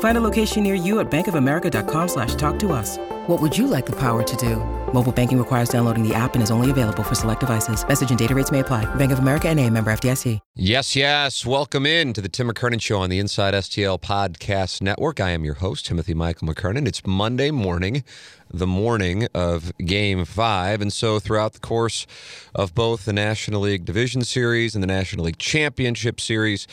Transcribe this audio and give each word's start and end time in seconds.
Find 0.00 0.16
a 0.16 0.20
location 0.20 0.64
near 0.64 0.74
you 0.74 0.98
at 0.98 1.08
bankofamerica.com 1.10 2.08
slash 2.08 2.34
talk 2.34 2.58
to 2.58 2.72
us. 2.72 2.98
What 3.28 3.42
would 3.42 3.56
you 3.56 3.66
like 3.66 3.84
the 3.84 3.92
power 3.96 4.22
to 4.22 4.36
do? 4.36 4.56
Mobile 4.94 5.12
banking 5.12 5.38
requires 5.38 5.68
downloading 5.68 6.02
the 6.02 6.14
app 6.14 6.34
and 6.34 6.42
is 6.42 6.50
only 6.50 6.70
available 6.70 7.02
for 7.02 7.14
select 7.14 7.40
devices. 7.40 7.86
Message 7.86 8.08
and 8.08 8.18
data 8.18 8.34
rates 8.34 8.50
may 8.50 8.60
apply. 8.60 8.86
Bank 8.94 9.12
of 9.12 9.18
America 9.18 9.48
and 9.48 9.60
a 9.60 9.68
member 9.68 9.92
FDIC. 9.92 10.40
Yes, 10.54 10.96
yes. 10.96 11.44
Welcome 11.44 11.84
in 11.84 12.14
to 12.14 12.22
the 12.22 12.28
Tim 12.30 12.48
McKernan 12.48 12.80
Show 12.80 13.00
on 13.00 13.10
the 13.10 13.18
Inside 13.18 13.52
STL 13.52 14.00
Podcast 14.00 14.80
Network. 14.80 15.20
I 15.20 15.30
am 15.30 15.44
your 15.44 15.54
host, 15.54 15.84
Timothy 15.84 16.14
Michael 16.14 16.48
McKernan. 16.48 16.88
It's 16.88 17.06
Monday 17.06 17.50
morning, 17.50 18.02
the 18.50 18.66
morning 18.66 19.28
of 19.34 19.76
Game 19.76 20.24
5. 20.24 20.80
And 20.80 20.90
so 20.90 21.20
throughout 21.20 21.52
the 21.52 21.60
course 21.60 22.06
of 22.54 22.74
both 22.74 23.04
the 23.04 23.12
National 23.12 23.60
League 23.60 23.84
Division 23.84 24.24
Series 24.24 24.74
and 24.74 24.82
the 24.82 24.88
National 24.88 25.26
League 25.26 25.38
Championship 25.38 26.18
Series, 26.18 26.66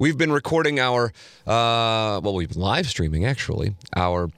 we've 0.00 0.18
been 0.18 0.32
recording 0.32 0.80
our, 0.80 1.12
uh, 1.46 2.18
well, 2.24 2.34
we've 2.34 2.48
been 2.48 2.60
live 2.60 2.88
streaming 2.88 3.24
actually, 3.24 3.76
our 3.94 4.30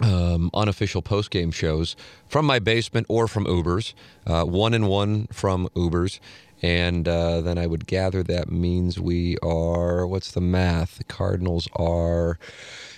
um, 0.00 0.50
unofficial 0.54 1.02
post 1.02 1.30
game 1.30 1.50
shows 1.50 1.96
from 2.28 2.44
my 2.44 2.60
basement 2.60 3.06
or 3.08 3.26
from 3.26 3.46
Ubers, 3.46 3.94
uh, 4.26 4.44
one 4.44 4.74
and 4.74 4.88
one 4.88 5.26
from 5.32 5.68
Ubers. 5.74 6.20
And 6.60 7.08
uh, 7.08 7.40
then 7.40 7.58
I 7.58 7.66
would 7.66 7.88
gather 7.88 8.22
that 8.22 8.52
means 8.52 9.00
we 9.00 9.36
are, 9.42 10.06
what's 10.06 10.30
the 10.30 10.40
math? 10.40 10.98
The 10.98 11.04
Cardinals 11.04 11.68
are 11.74 12.38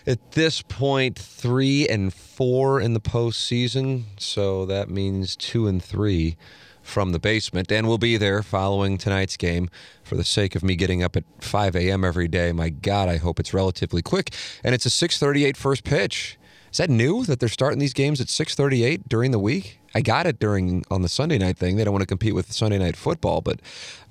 at 0.07 0.33
this 0.33 0.61
point 0.61 1.19
three 1.19 1.89
and 1.89 2.13
four 2.13 2.79
in 2.81 2.93
the 2.93 3.01
postseason. 3.01 4.05
So 4.19 4.67
that 4.67 4.91
means 4.91 5.35
two 5.37 5.67
and 5.67 5.83
three 5.83 6.37
from 6.85 7.11
the 7.11 7.19
basement. 7.19 7.73
And 7.73 7.89
we'll 7.89 7.99
be 7.99 8.17
there 8.17 8.43
following 8.43 8.99
tonight's 8.99 9.37
game 9.37 9.69
for 10.05 10.15
the 10.15 10.23
sake 10.23 10.55
of 10.55 10.63
me 10.63 10.77
getting 10.77 11.03
up 11.03 11.17
at 11.17 11.25
5 11.41 11.75
a.m. 11.75 12.05
every 12.05 12.29
day. 12.29 12.53
My 12.53 12.69
God, 12.69 13.09
I 13.09 13.17
hope 13.17 13.41
it's 13.41 13.53
relatively 13.53 14.03
quick. 14.03 14.33
And 14.63 14.75
it's 14.75 14.87
a 14.87 14.91
638 14.91 15.57
first 15.57 15.83
pitch. 15.83 16.39
Is 16.71 16.79
that 16.79 16.91
new 16.91 17.25
that 17.25 17.41
they're 17.41 17.49
starting 17.49 17.79
these 17.79 17.93
games 17.93 18.21
at 18.21 18.27
6:38 18.27 19.09
during 19.09 19.31
the 19.31 19.39
week? 19.39 19.79
I 19.95 20.01
got 20.01 20.27
it 20.27 20.41
during 20.41 20.85
on 20.91 21.03
the 21.03 21.09
Sunday 21.09 21.39
night 21.39 21.57
thing. 21.57 21.77
They 21.77 21.85
don't 21.85 21.93
want 21.93 22.03
to 22.03 22.07
compete 22.07 22.35
with 22.35 22.51
Sunday 22.53 22.79
night 22.79 22.97
football, 22.97 23.41
but 23.41 23.61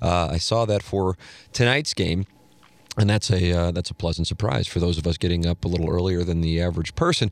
uh, 0.00 0.28
I 0.32 0.38
saw 0.38 0.64
that 0.64 0.82
for 0.82 1.18
tonight's 1.52 1.92
game. 1.92 2.24
And 2.96 3.10
that's 3.10 3.30
a 3.30 3.52
uh, 3.52 3.70
that's 3.70 3.90
a 3.90 3.94
pleasant 3.94 4.26
surprise 4.28 4.66
for 4.66 4.80
those 4.80 4.96
of 4.96 5.06
us 5.06 5.18
getting 5.18 5.44
up 5.44 5.66
a 5.66 5.68
little 5.68 5.90
earlier 5.90 6.24
than 6.24 6.40
the 6.40 6.62
average 6.62 6.94
person. 6.94 7.30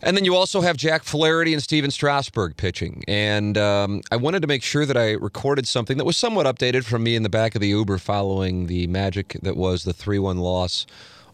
And 0.00 0.16
then 0.16 0.24
you 0.24 0.36
also 0.36 0.60
have 0.60 0.76
Jack 0.76 1.02
Flaherty 1.02 1.52
and 1.52 1.62
Stephen 1.62 1.90
Strasburg 1.90 2.56
pitching. 2.56 3.02
And 3.08 3.58
um, 3.58 4.02
I 4.12 4.16
wanted 4.16 4.42
to 4.42 4.48
make 4.48 4.62
sure 4.62 4.86
that 4.86 4.96
I 4.96 5.12
recorded 5.12 5.66
something 5.66 5.98
that 5.98 6.04
was 6.04 6.16
somewhat 6.16 6.46
updated 6.46 6.84
from 6.84 7.02
me 7.02 7.16
in 7.16 7.24
the 7.24 7.28
back 7.28 7.54
of 7.54 7.60
the 7.60 7.68
Uber 7.68 7.98
following 7.98 8.66
the 8.66 8.86
magic 8.86 9.36
that 9.42 9.56
was 9.56 9.84
the 9.84 9.92
3 9.92 10.18
1 10.18 10.38
loss 10.38 10.86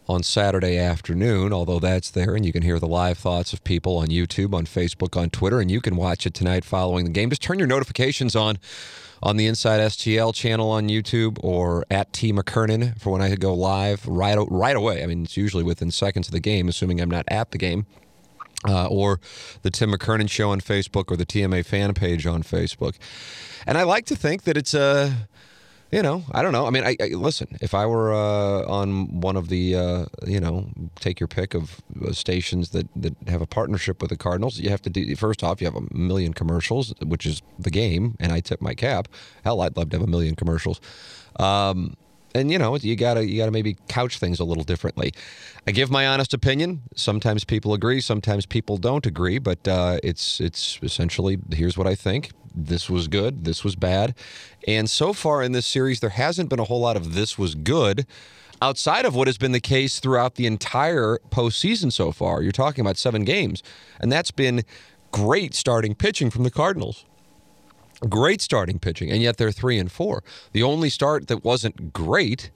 on 0.07 0.23
Saturday 0.23 0.77
afternoon, 0.77 1.51
although 1.51 1.79
that's 1.79 2.11
there, 2.11 2.35
and 2.35 2.45
you 2.45 2.51
can 2.51 2.61
hear 2.61 2.79
the 2.79 2.87
live 2.87 3.17
thoughts 3.17 3.53
of 3.53 3.63
people 3.63 3.97
on 3.97 4.07
YouTube, 4.07 4.53
on 4.53 4.65
Facebook, 4.65 5.19
on 5.19 5.29
Twitter, 5.29 5.59
and 5.59 5.71
you 5.71 5.81
can 5.81 5.95
watch 5.95 6.25
it 6.25 6.33
tonight 6.33 6.63
following 6.63 7.05
the 7.05 7.11
game. 7.11 7.29
Just 7.29 7.41
turn 7.41 7.57
your 7.57 7.67
notifications 7.67 8.35
on 8.35 8.57
on 9.23 9.37
the 9.37 9.47
Inside 9.47 9.79
STL 9.79 10.35
channel 10.35 10.69
on 10.69 10.89
YouTube 10.89 11.43
or 11.43 11.85
at 11.89 12.13
T 12.13 12.31
McKernan 12.31 12.99
for 12.99 13.11
when 13.11 13.21
I 13.21 13.33
go 13.35 13.53
live 13.53 14.07
right 14.07 14.37
right 14.49 14.75
away. 14.75 15.01
I 15.01 15.07
mean, 15.07 15.23
it's 15.23 15.37
usually 15.37 15.63
within 15.63 15.89
seconds 15.89 16.27
of 16.27 16.33
the 16.33 16.39
game, 16.39 16.67
assuming 16.67 17.01
I'm 17.01 17.09
not 17.09 17.25
at 17.29 17.51
the 17.51 17.57
game. 17.57 17.87
Uh, 18.67 18.87
or 18.87 19.19
the 19.61 19.71
Tim 19.71 19.91
McKernan 19.91 20.29
Show 20.29 20.49
on 20.49 20.61
Facebook 20.61 21.11
or 21.11 21.17
the 21.17 21.25
TMA 21.25 21.65
fan 21.65 21.93
page 21.93 22.25
on 22.25 22.43
Facebook. 22.43 22.95
And 23.67 23.77
I 23.77 23.83
like 23.83 24.05
to 24.07 24.15
think 24.15 24.43
that 24.43 24.57
it's 24.57 24.73
a 24.73 25.27
you 25.91 26.01
know, 26.01 26.23
I 26.31 26.41
don't 26.41 26.51
know. 26.51 26.65
I 26.65 26.71
mean, 26.71 26.83
I, 26.83 26.97
I 26.99 27.07
listen. 27.13 27.57
If 27.61 27.73
I 27.73 27.85
were 27.85 28.13
uh, 28.13 28.65
on 28.65 29.21
one 29.21 29.37
of 29.37 29.49
the, 29.49 29.75
uh, 29.75 30.05
you 30.25 30.39
know, 30.39 30.67
take 30.99 31.21
your 31.21 31.27
pick 31.27 31.53
of 31.53 31.81
uh, 32.05 32.11
stations 32.11 32.71
that 32.71 32.87
that 32.95 33.15
have 33.27 33.41
a 33.41 33.45
partnership 33.45 34.01
with 34.01 34.09
the 34.09 34.17
Cardinals, 34.17 34.59
you 34.59 34.69
have 34.69 34.81
to 34.81 34.89
do. 34.89 35.15
First 35.15 35.43
off, 35.43 35.61
you 35.61 35.67
have 35.67 35.75
a 35.75 35.95
million 35.95 36.33
commercials, 36.33 36.93
which 37.01 37.25
is 37.25 37.41
the 37.59 37.69
game, 37.69 38.15
and 38.19 38.31
I 38.31 38.39
tip 38.39 38.61
my 38.61 38.73
cap. 38.73 39.07
Hell, 39.43 39.61
I'd 39.61 39.77
love 39.77 39.89
to 39.91 39.97
have 39.97 40.03
a 40.03 40.09
million 40.09 40.35
commercials. 40.35 40.81
Um, 41.39 41.95
and 42.35 42.51
you 42.51 42.59
know 42.59 42.75
you 42.75 42.95
gotta 42.95 43.25
you 43.25 43.37
gotta 43.37 43.51
maybe 43.51 43.77
couch 43.87 44.19
things 44.19 44.39
a 44.39 44.43
little 44.43 44.63
differently. 44.63 45.13
I 45.65 45.71
give 45.71 45.89
my 45.89 46.05
honest 46.05 46.33
opinion. 46.33 46.81
Sometimes 46.95 47.43
people 47.45 47.73
agree, 47.73 48.01
sometimes 48.01 48.45
people 48.45 48.77
don't 48.77 49.05
agree, 49.05 49.39
but 49.39 49.67
uh, 49.67 49.99
it's 50.03 50.39
it's 50.41 50.77
essentially 50.83 51.39
here's 51.51 51.77
what 51.77 51.87
I 51.87 51.95
think. 51.95 52.31
This 52.53 52.89
was 52.89 53.07
good. 53.07 53.45
This 53.45 53.63
was 53.63 53.75
bad, 53.75 54.15
and 54.67 54.89
so 54.89 55.13
far 55.13 55.41
in 55.41 55.53
this 55.53 55.65
series, 55.65 56.01
there 56.01 56.11
hasn't 56.11 56.49
been 56.49 56.59
a 56.59 56.65
whole 56.65 56.81
lot 56.81 56.97
of 56.97 57.13
this 57.13 57.37
was 57.37 57.55
good. 57.55 58.05
Outside 58.61 59.05
of 59.05 59.13
what 59.13 59.27
has 59.27 59.37
been 59.37 59.51
the 59.51 59.59
case 59.59 59.99
throughout 59.99 60.35
the 60.35 60.45
entire 60.45 61.19
postseason 61.29 61.91
so 61.91 62.13
far, 62.13 62.41
you're 62.41 62.53
talking 62.53 62.81
about 62.81 62.97
seven 62.97 63.25
games, 63.25 63.61
and 63.99 64.11
that's 64.11 64.31
been 64.31 64.63
great 65.11 65.53
starting 65.53 65.95
pitching 65.95 66.29
from 66.29 66.43
the 66.43 66.51
Cardinals. 66.51 67.05
Great 68.09 68.41
starting 68.41 68.79
pitching, 68.79 69.09
and 69.09 69.21
yet 69.21 69.37
they're 69.37 69.51
three 69.51 69.79
and 69.79 69.91
four. 69.91 70.23
The 70.51 70.63
only 70.63 70.89
start 70.89 71.27
that 71.27 71.43
wasn't 71.43 71.93
great 71.93 72.51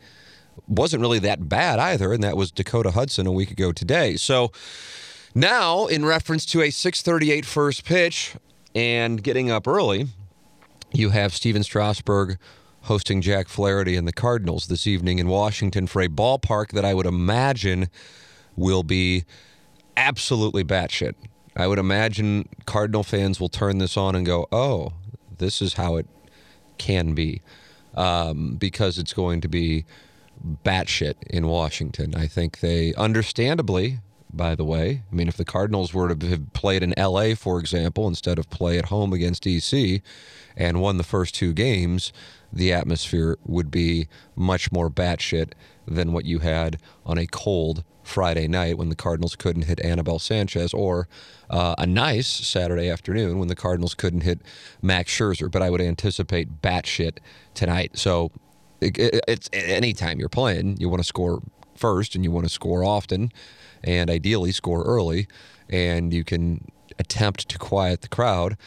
wasn't 0.67 1.01
really 1.01 1.19
that 1.19 1.47
bad 1.47 1.79
either, 1.79 2.13
and 2.13 2.23
that 2.23 2.37
was 2.37 2.51
Dakota 2.51 2.91
Hudson 2.91 3.25
a 3.25 3.31
week 3.31 3.51
ago 3.51 3.71
today. 3.71 4.15
So 4.15 4.51
now, 5.33 5.85
in 5.85 6.05
reference 6.05 6.45
to 6.47 6.61
a 6.61 6.69
638 6.69 7.45
first 7.45 7.85
pitch 7.85 8.35
and 8.75 9.23
getting 9.23 9.49
up 9.49 9.67
early, 9.67 10.07
you 10.91 11.09
have 11.09 11.33
Stephen 11.33 11.63
Strasburg 11.63 12.37
hosting 12.83 13.21
Jack 13.21 13.47
Flaherty 13.47 13.95
and 13.95 14.07
the 14.07 14.13
Cardinals 14.13 14.67
this 14.67 14.87
evening 14.87 15.19
in 15.19 15.27
Washington 15.27 15.87
for 15.87 16.01
a 16.01 16.07
ballpark 16.07 16.71
that 16.71 16.85
I 16.85 16.93
would 16.93 17.05
imagine 17.05 17.89
will 18.55 18.83
be 18.83 19.25
absolutely 19.95 20.63
batshit. 20.63 21.13
I 21.55 21.67
would 21.67 21.79
imagine 21.79 22.47
Cardinal 22.65 23.03
fans 23.03 23.39
will 23.39 23.49
turn 23.49 23.79
this 23.79 23.97
on 23.97 24.15
and 24.15 24.25
go, 24.25 24.47
oh, 24.51 24.93
this 25.39 25.61
is 25.61 25.73
how 25.73 25.95
it 25.95 26.07
can 26.77 27.13
be 27.13 27.41
um, 27.95 28.55
because 28.55 28.97
it's 28.97 29.13
going 29.13 29.41
to 29.41 29.47
be 29.47 29.85
batshit 30.63 31.15
in 31.27 31.47
Washington. 31.47 32.15
I 32.15 32.27
think 32.27 32.59
they, 32.59 32.93
understandably, 32.95 33.99
by 34.31 34.55
the 34.55 34.63
way, 34.63 35.03
I 35.11 35.15
mean, 35.15 35.27
if 35.27 35.37
the 35.37 35.45
Cardinals 35.45 35.93
were 35.93 36.13
to 36.13 36.27
have 36.27 36.53
played 36.53 36.83
in 36.83 36.93
LA, 36.97 37.33
for 37.35 37.59
example, 37.59 38.07
instead 38.07 38.37
of 38.37 38.49
play 38.49 38.77
at 38.77 38.85
home 38.85 39.11
against 39.11 39.43
DC 39.43 40.01
and 40.55 40.81
won 40.81 40.97
the 40.97 41.03
first 41.03 41.33
two 41.35 41.51
games, 41.51 42.13
the 42.53 42.71
atmosphere 42.71 43.37
would 43.45 43.71
be 43.71 44.07
much 44.35 44.71
more 44.71 44.89
batshit 44.89 45.53
than 45.87 46.13
what 46.13 46.25
you 46.25 46.39
had 46.39 46.79
on 47.05 47.17
a 47.17 47.25
cold 47.25 47.83
Friday 48.09 48.47
night 48.47 48.77
when 48.77 48.89
the 48.89 48.95
Cardinals 48.95 49.35
couldn't 49.35 49.63
hit 49.63 49.79
Anibal 49.79 50.19
Sanchez, 50.19 50.73
or 50.73 51.07
uh, 51.49 51.75
a 51.77 51.85
nice 51.85 52.27
Saturday 52.27 52.89
afternoon 52.89 53.39
when 53.39 53.47
the 53.47 53.55
Cardinals 53.55 53.93
couldn't 53.93 54.21
hit 54.21 54.41
Max 54.81 55.11
Scherzer. 55.11 55.49
But 55.49 55.61
I 55.61 55.69
would 55.69 55.81
anticipate 55.81 56.61
batshit 56.61 57.19
tonight. 57.53 57.97
So 57.97 58.31
it, 58.81 58.97
it, 58.97 59.23
it's 59.27 59.49
anytime 59.53 60.19
you're 60.19 60.29
playing, 60.29 60.77
you 60.77 60.89
want 60.89 61.01
to 61.01 61.07
score 61.07 61.41
first 61.75 62.15
and 62.15 62.23
you 62.23 62.31
want 62.31 62.45
to 62.45 62.51
score 62.51 62.83
often, 62.83 63.31
and 63.83 64.09
ideally 64.09 64.51
score 64.51 64.83
early, 64.83 65.27
and 65.69 66.13
you 66.13 66.23
can 66.23 66.67
attempt 66.97 67.47
to 67.47 67.57
quiet 67.57 68.01
the 68.01 68.09
crowd. 68.09 68.57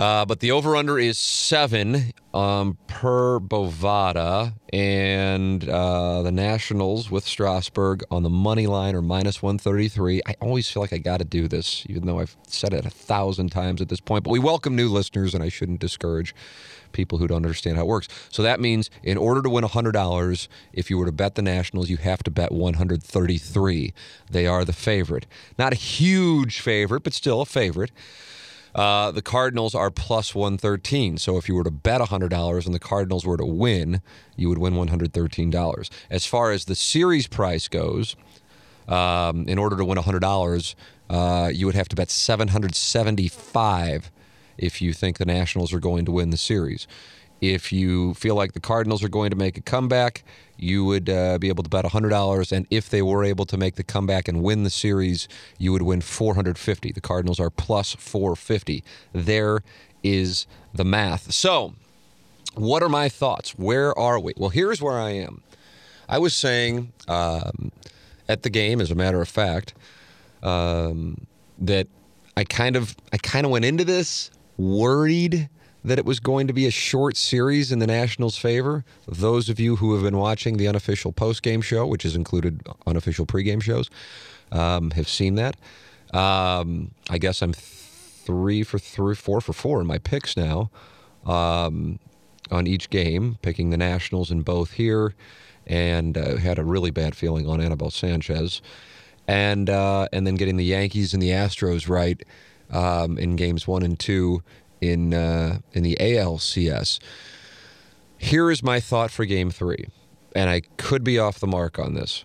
Uh, 0.00 0.24
but 0.24 0.40
the 0.40 0.50
over 0.50 0.76
under 0.76 0.98
is 0.98 1.18
seven 1.18 2.14
um, 2.32 2.78
per 2.86 3.38
Bovada, 3.38 4.54
and 4.72 5.68
uh, 5.68 6.22
the 6.22 6.32
Nationals 6.32 7.10
with 7.10 7.26
Strasburg 7.26 8.02
on 8.10 8.22
the 8.22 8.30
money 8.30 8.66
line 8.66 8.94
are 8.94 9.02
minus 9.02 9.42
133. 9.42 10.22
I 10.26 10.36
always 10.40 10.70
feel 10.70 10.80
like 10.82 10.94
I 10.94 10.96
got 10.96 11.18
to 11.18 11.26
do 11.26 11.48
this, 11.48 11.84
even 11.90 12.06
though 12.06 12.18
I've 12.18 12.34
said 12.46 12.72
it 12.72 12.86
a 12.86 12.90
thousand 12.90 13.50
times 13.50 13.82
at 13.82 13.90
this 13.90 14.00
point. 14.00 14.24
But 14.24 14.30
we 14.30 14.38
welcome 14.38 14.74
new 14.74 14.88
listeners, 14.88 15.34
and 15.34 15.44
I 15.44 15.50
shouldn't 15.50 15.80
discourage 15.80 16.34
people 16.92 17.18
who 17.18 17.26
don't 17.26 17.36
understand 17.36 17.76
how 17.76 17.82
it 17.82 17.88
works. 17.88 18.08
So 18.30 18.42
that 18.42 18.58
means 18.58 18.88
in 19.02 19.18
order 19.18 19.42
to 19.42 19.50
win 19.50 19.64
$100, 19.64 20.48
if 20.72 20.88
you 20.88 20.96
were 20.96 21.04
to 21.04 21.12
bet 21.12 21.34
the 21.34 21.42
Nationals, 21.42 21.90
you 21.90 21.98
have 21.98 22.22
to 22.22 22.30
bet 22.30 22.52
133. 22.52 23.92
They 24.30 24.46
are 24.46 24.64
the 24.64 24.72
favorite. 24.72 25.26
Not 25.58 25.74
a 25.74 25.76
huge 25.76 26.60
favorite, 26.60 27.02
but 27.02 27.12
still 27.12 27.42
a 27.42 27.46
favorite. 27.46 27.90
Uh, 28.74 29.10
the 29.10 29.22
Cardinals 29.22 29.74
are 29.74 29.90
plus 29.90 30.34
113. 30.34 31.18
So 31.18 31.36
if 31.36 31.48
you 31.48 31.54
were 31.54 31.64
to 31.64 31.70
bet 31.70 32.00
$100 32.00 32.66
and 32.66 32.74
the 32.74 32.78
Cardinals 32.78 33.26
were 33.26 33.36
to 33.36 33.44
win, 33.44 34.00
you 34.36 34.48
would 34.48 34.58
win 34.58 34.74
$113. 34.74 35.90
As 36.08 36.26
far 36.26 36.52
as 36.52 36.66
the 36.66 36.74
series 36.74 37.26
price 37.26 37.68
goes, 37.68 38.16
um, 38.88 39.48
in 39.48 39.58
order 39.58 39.76
to 39.76 39.84
win 39.84 39.98
$100, 39.98 40.74
uh, 41.08 41.50
you 41.52 41.66
would 41.66 41.74
have 41.74 41.88
to 41.88 41.96
bet 41.96 42.10
775 42.10 44.10
if 44.58 44.82
you 44.82 44.92
think 44.92 45.18
the 45.18 45.24
Nationals 45.24 45.72
are 45.72 45.80
going 45.80 46.04
to 46.04 46.12
win 46.12 46.30
the 46.30 46.36
series. 46.36 46.86
If 47.40 47.72
you 47.72 48.14
feel 48.14 48.34
like 48.34 48.52
the 48.52 48.60
Cardinals 48.60 49.02
are 49.02 49.08
going 49.08 49.30
to 49.30 49.36
make 49.36 49.56
a 49.56 49.62
comeback, 49.62 50.24
you 50.56 50.84
would 50.84 51.08
uh, 51.08 51.38
be 51.38 51.48
able 51.48 51.62
to 51.64 51.70
bet 51.70 51.84
$100. 51.84 52.52
And 52.52 52.66
if 52.70 52.90
they 52.90 53.02
were 53.02 53.24
able 53.24 53.46
to 53.46 53.56
make 53.56 53.76
the 53.76 53.82
comeback 53.82 54.28
and 54.28 54.42
win 54.42 54.62
the 54.62 54.70
series, 54.70 55.26
you 55.58 55.72
would 55.72 55.82
win 55.82 56.02
450. 56.02 56.92
The 56.92 57.00
Cardinals 57.00 57.40
are 57.40 57.50
plus 57.50 57.94
450. 57.94 58.84
There 59.12 59.62
is 60.02 60.46
the 60.74 60.84
math. 60.84 61.32
So, 61.32 61.74
what 62.54 62.82
are 62.82 62.88
my 62.88 63.08
thoughts? 63.08 63.52
Where 63.58 63.98
are 63.98 64.20
we? 64.20 64.34
Well, 64.36 64.50
here's 64.50 64.82
where 64.82 64.98
I 64.98 65.10
am. 65.10 65.42
I 66.08 66.18
was 66.18 66.34
saying 66.34 66.92
um, 67.08 67.70
at 68.28 68.42
the 68.42 68.50
game, 68.50 68.80
as 68.80 68.90
a 68.90 68.94
matter 68.94 69.22
of 69.22 69.28
fact, 69.28 69.74
um, 70.42 71.26
that 71.58 71.86
I 72.36 72.44
kind 72.44 72.76
of 72.76 72.96
I 73.12 73.18
kind 73.18 73.44
of 73.44 73.52
went 73.52 73.64
into 73.64 73.84
this 73.84 74.30
worried 74.56 75.48
that 75.84 75.98
it 75.98 76.04
was 76.04 76.20
going 76.20 76.46
to 76.46 76.52
be 76.52 76.66
a 76.66 76.70
short 76.70 77.16
series 77.16 77.72
in 77.72 77.78
the 77.78 77.86
Nationals' 77.86 78.36
favor. 78.36 78.84
Those 79.08 79.48
of 79.48 79.58
you 79.58 79.76
who 79.76 79.94
have 79.94 80.02
been 80.02 80.16
watching 80.16 80.56
the 80.56 80.68
unofficial 80.68 81.12
post-game 81.12 81.62
show, 81.62 81.86
which 81.86 82.02
has 82.02 82.14
included 82.14 82.60
unofficial 82.86 83.26
pregame 83.26 83.62
shows, 83.62 83.88
um, 84.52 84.90
have 84.92 85.08
seen 85.08 85.36
that. 85.36 85.56
Um, 86.12 86.90
I 87.08 87.18
guess 87.18 87.40
I'm 87.40 87.52
three 87.52 88.62
for 88.62 88.78
three, 88.78 89.14
four 89.14 89.40
for 89.40 89.52
four 89.52 89.80
in 89.80 89.86
my 89.86 89.98
picks 89.98 90.36
now 90.36 90.70
um, 91.24 91.98
on 92.50 92.66
each 92.66 92.90
game, 92.90 93.38
picking 93.42 93.70
the 93.70 93.76
Nationals 93.76 94.30
in 94.30 94.42
both 94.42 94.72
here, 94.72 95.14
and 95.66 96.18
uh, 96.18 96.36
had 96.36 96.58
a 96.58 96.64
really 96.64 96.90
bad 96.90 97.14
feeling 97.14 97.48
on 97.48 97.60
Anibal 97.60 97.90
Sanchez, 97.90 98.60
and 99.28 99.70
uh, 99.70 100.08
and 100.12 100.26
then 100.26 100.34
getting 100.34 100.56
the 100.56 100.64
Yankees 100.64 101.14
and 101.14 101.22
the 101.22 101.30
Astros 101.30 101.88
right 101.88 102.22
um, 102.70 103.18
in 103.18 103.36
games 103.36 103.66
one 103.66 103.82
and 103.82 103.98
two 103.98 104.42
in 104.80 105.14
uh, 105.14 105.58
in 105.72 105.82
the 105.82 105.96
ALCS. 106.00 106.98
Here 108.18 108.50
is 108.50 108.62
my 108.62 108.80
thought 108.80 109.10
for 109.10 109.24
Game 109.24 109.50
Three, 109.50 109.86
and 110.34 110.50
I 110.50 110.62
could 110.76 111.04
be 111.04 111.18
off 111.18 111.40
the 111.40 111.46
mark 111.46 111.78
on 111.78 111.94
this. 111.94 112.24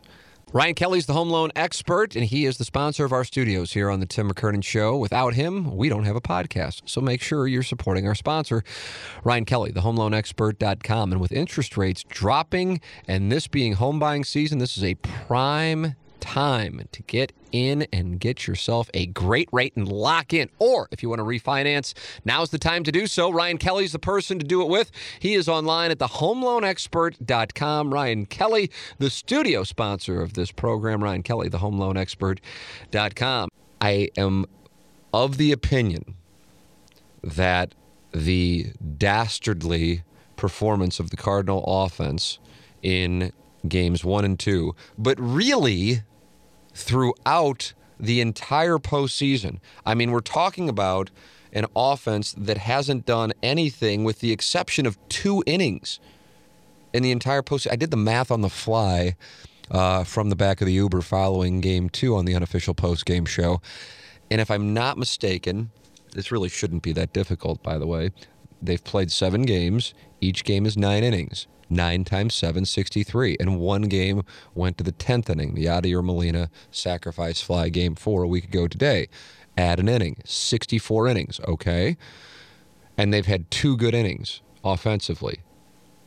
Ryan 0.56 0.76
Kelly's 0.76 1.06
the 1.06 1.12
home 1.12 1.30
loan 1.30 1.52
expert, 1.54 2.16
and 2.16 2.24
he 2.24 2.46
is 2.46 2.58
the 2.58 2.64
sponsor 2.64 3.04
of 3.04 3.12
our 3.12 3.26
studios 3.26 3.74
here 3.74 3.90
on 3.90 4.00
the 4.00 4.06
Tim 4.06 4.32
McKernan 4.32 4.64
Show. 4.64 4.96
Without 4.96 5.34
him, 5.34 5.76
we 5.76 5.90
don't 5.90 6.06
have 6.06 6.16
a 6.16 6.22
podcast. 6.22 6.84
So 6.86 7.02
make 7.02 7.22
sure 7.22 7.46
you're 7.46 7.62
supporting 7.62 8.08
our 8.08 8.16
sponsor, 8.16 8.64
Ryan 9.26 9.44
Kelly, 9.44 9.72
the 9.72 9.82
homeloanexpert.com. 9.82 11.12
And 11.12 11.20
with 11.20 11.34
interest 11.34 11.76
rates 11.76 12.06
dropping 12.08 12.80
and 13.06 13.30
this 13.30 13.48
being 13.48 13.74
home 13.74 14.00
buying 14.00 14.24
season, 14.24 14.60
this 14.60 14.78
is 14.78 14.84
a 14.86 14.96
prime 14.96 15.96
time 16.20 16.88
to 16.92 17.04
get 17.04 17.32
in 17.52 17.88
and 17.94 18.20
get 18.20 18.48
yourself 18.48 18.90
a 18.94 19.06
great 19.08 19.50
rate 19.52 19.76
and 19.76 19.88
lock 19.88 20.34
in. 20.34 20.50
Or 20.60 20.88
if 20.92 21.02
you 21.02 21.10
want 21.10 21.20
to 21.20 21.24
refinance, 21.24 21.94
now's 22.26 22.50
the 22.50 22.58
time 22.58 22.84
to 22.84 22.92
do 22.92 23.08
so. 23.08 23.32
Ryan 23.32 23.58
Kelly's 23.58 23.92
the 23.92 24.00
person 24.00 24.40
to 24.40 24.46
do 24.46 24.62
it 24.62 24.68
with. 24.68 24.92
He 25.20 25.36
is 25.36 25.48
online 25.48 25.92
at 25.92 26.00
thehomeloanexpert.com. 26.00 27.94
Ryan 27.94 28.26
Kelly, 28.26 28.72
the 28.98 29.10
studio 29.10 29.64
sponsor 29.64 30.22
of 30.22 30.34
this 30.34 30.52
program. 30.52 31.04
Ryan 31.04 31.24
Kelly, 31.24 31.50
thehomeloanexpert.com. 31.50 33.50
I 33.82 34.10
am 34.18 34.46
of 35.14 35.38
the 35.38 35.52
opinion 35.52 36.16
that 37.24 37.74
the 38.12 38.72
dastardly 38.98 40.04
performance 40.36 41.00
of 41.00 41.10
the 41.10 41.18
Cardinal 41.18 41.64
offense 41.66 42.40
in 42.82 43.32
games 43.70 44.04
one 44.04 44.26
and 44.26 44.40
two, 44.40 44.76
but 44.98 45.20
really 45.20 46.02
throughout 46.74 47.74
the 48.00 48.22
entire 48.22 48.78
postseason. 48.78 49.60
I 49.86 49.96
mean, 49.96 50.12
we're 50.12 50.20
talking 50.20 50.68
about 50.68 51.10
an 51.54 51.66
offense 51.76 52.34
that 52.38 52.58
hasn't 52.58 53.06
done 53.06 53.32
anything 53.42 54.04
with 54.04 54.20
the 54.20 54.32
exception 54.32 54.86
of 54.86 54.98
two 55.08 55.42
innings 55.46 56.00
in 56.94 57.02
the 57.02 57.12
entire 57.12 57.42
postseason. 57.42 57.72
I 57.72 57.78
did 57.78 57.92
the 57.92 57.98
math 57.98 58.30
on 58.30 58.42
the 58.42 58.50
fly 58.50 59.16
uh, 59.72 60.04
from 60.04 60.30
the 60.30 60.36
back 60.36 60.62
of 60.62 60.68
the 60.68 60.74
Uber 60.74 61.02
following 61.02 61.62
game 61.62 61.90
two 61.90 62.16
on 62.16 62.26
the 62.26 62.36
unofficial 62.36 62.74
post 62.74 63.06
game 63.06 63.26
show. 63.26 63.62
And 64.30 64.42
if 64.42 64.52
I'm 64.52 64.74
not 64.74 64.98
mistaken, 64.98 65.72
this 66.14 66.32
really 66.32 66.50
shouldn't 66.50 66.84
be 66.84 66.92
that 66.94 67.14
difficult, 67.14 67.64
by 67.64 67.78
the 67.78 67.88
way. 67.88 68.12
They've 68.62 68.84
played 68.84 69.12
seven 69.12 69.44
games, 69.44 69.94
each 70.22 70.44
game 70.44 70.66
is 70.66 70.78
nine 70.78 71.04
innings. 71.04 71.48
9 71.70 72.04
times 72.04 72.34
7, 72.36 72.66
63. 72.66 73.38
And 73.40 73.60
one 73.60 73.84
game 73.84 74.24
went 74.54 74.78
to 74.78 74.84
the 74.84 74.92
10th 74.92 75.30
inning, 75.30 75.56
the 75.56 75.66
Yadier 75.66 76.04
Molina 76.04 76.50
sacrifice 76.72 77.42
fly 77.42 77.70
game 77.70 77.96
four 77.96 78.24
a 78.24 78.28
week 78.28 78.46
ago 78.46 78.68
today. 78.68 79.08
Add 79.58 79.80
an 79.80 79.88
inning, 79.88 80.18
64 80.26 81.08
innings, 81.08 81.40
okay? 81.48 81.98
And 82.98 83.14
they've 83.14 83.26
had 83.26 83.50
two 83.50 83.78
good 83.78 83.94
innings 83.94 84.42
offensively. 84.64 85.40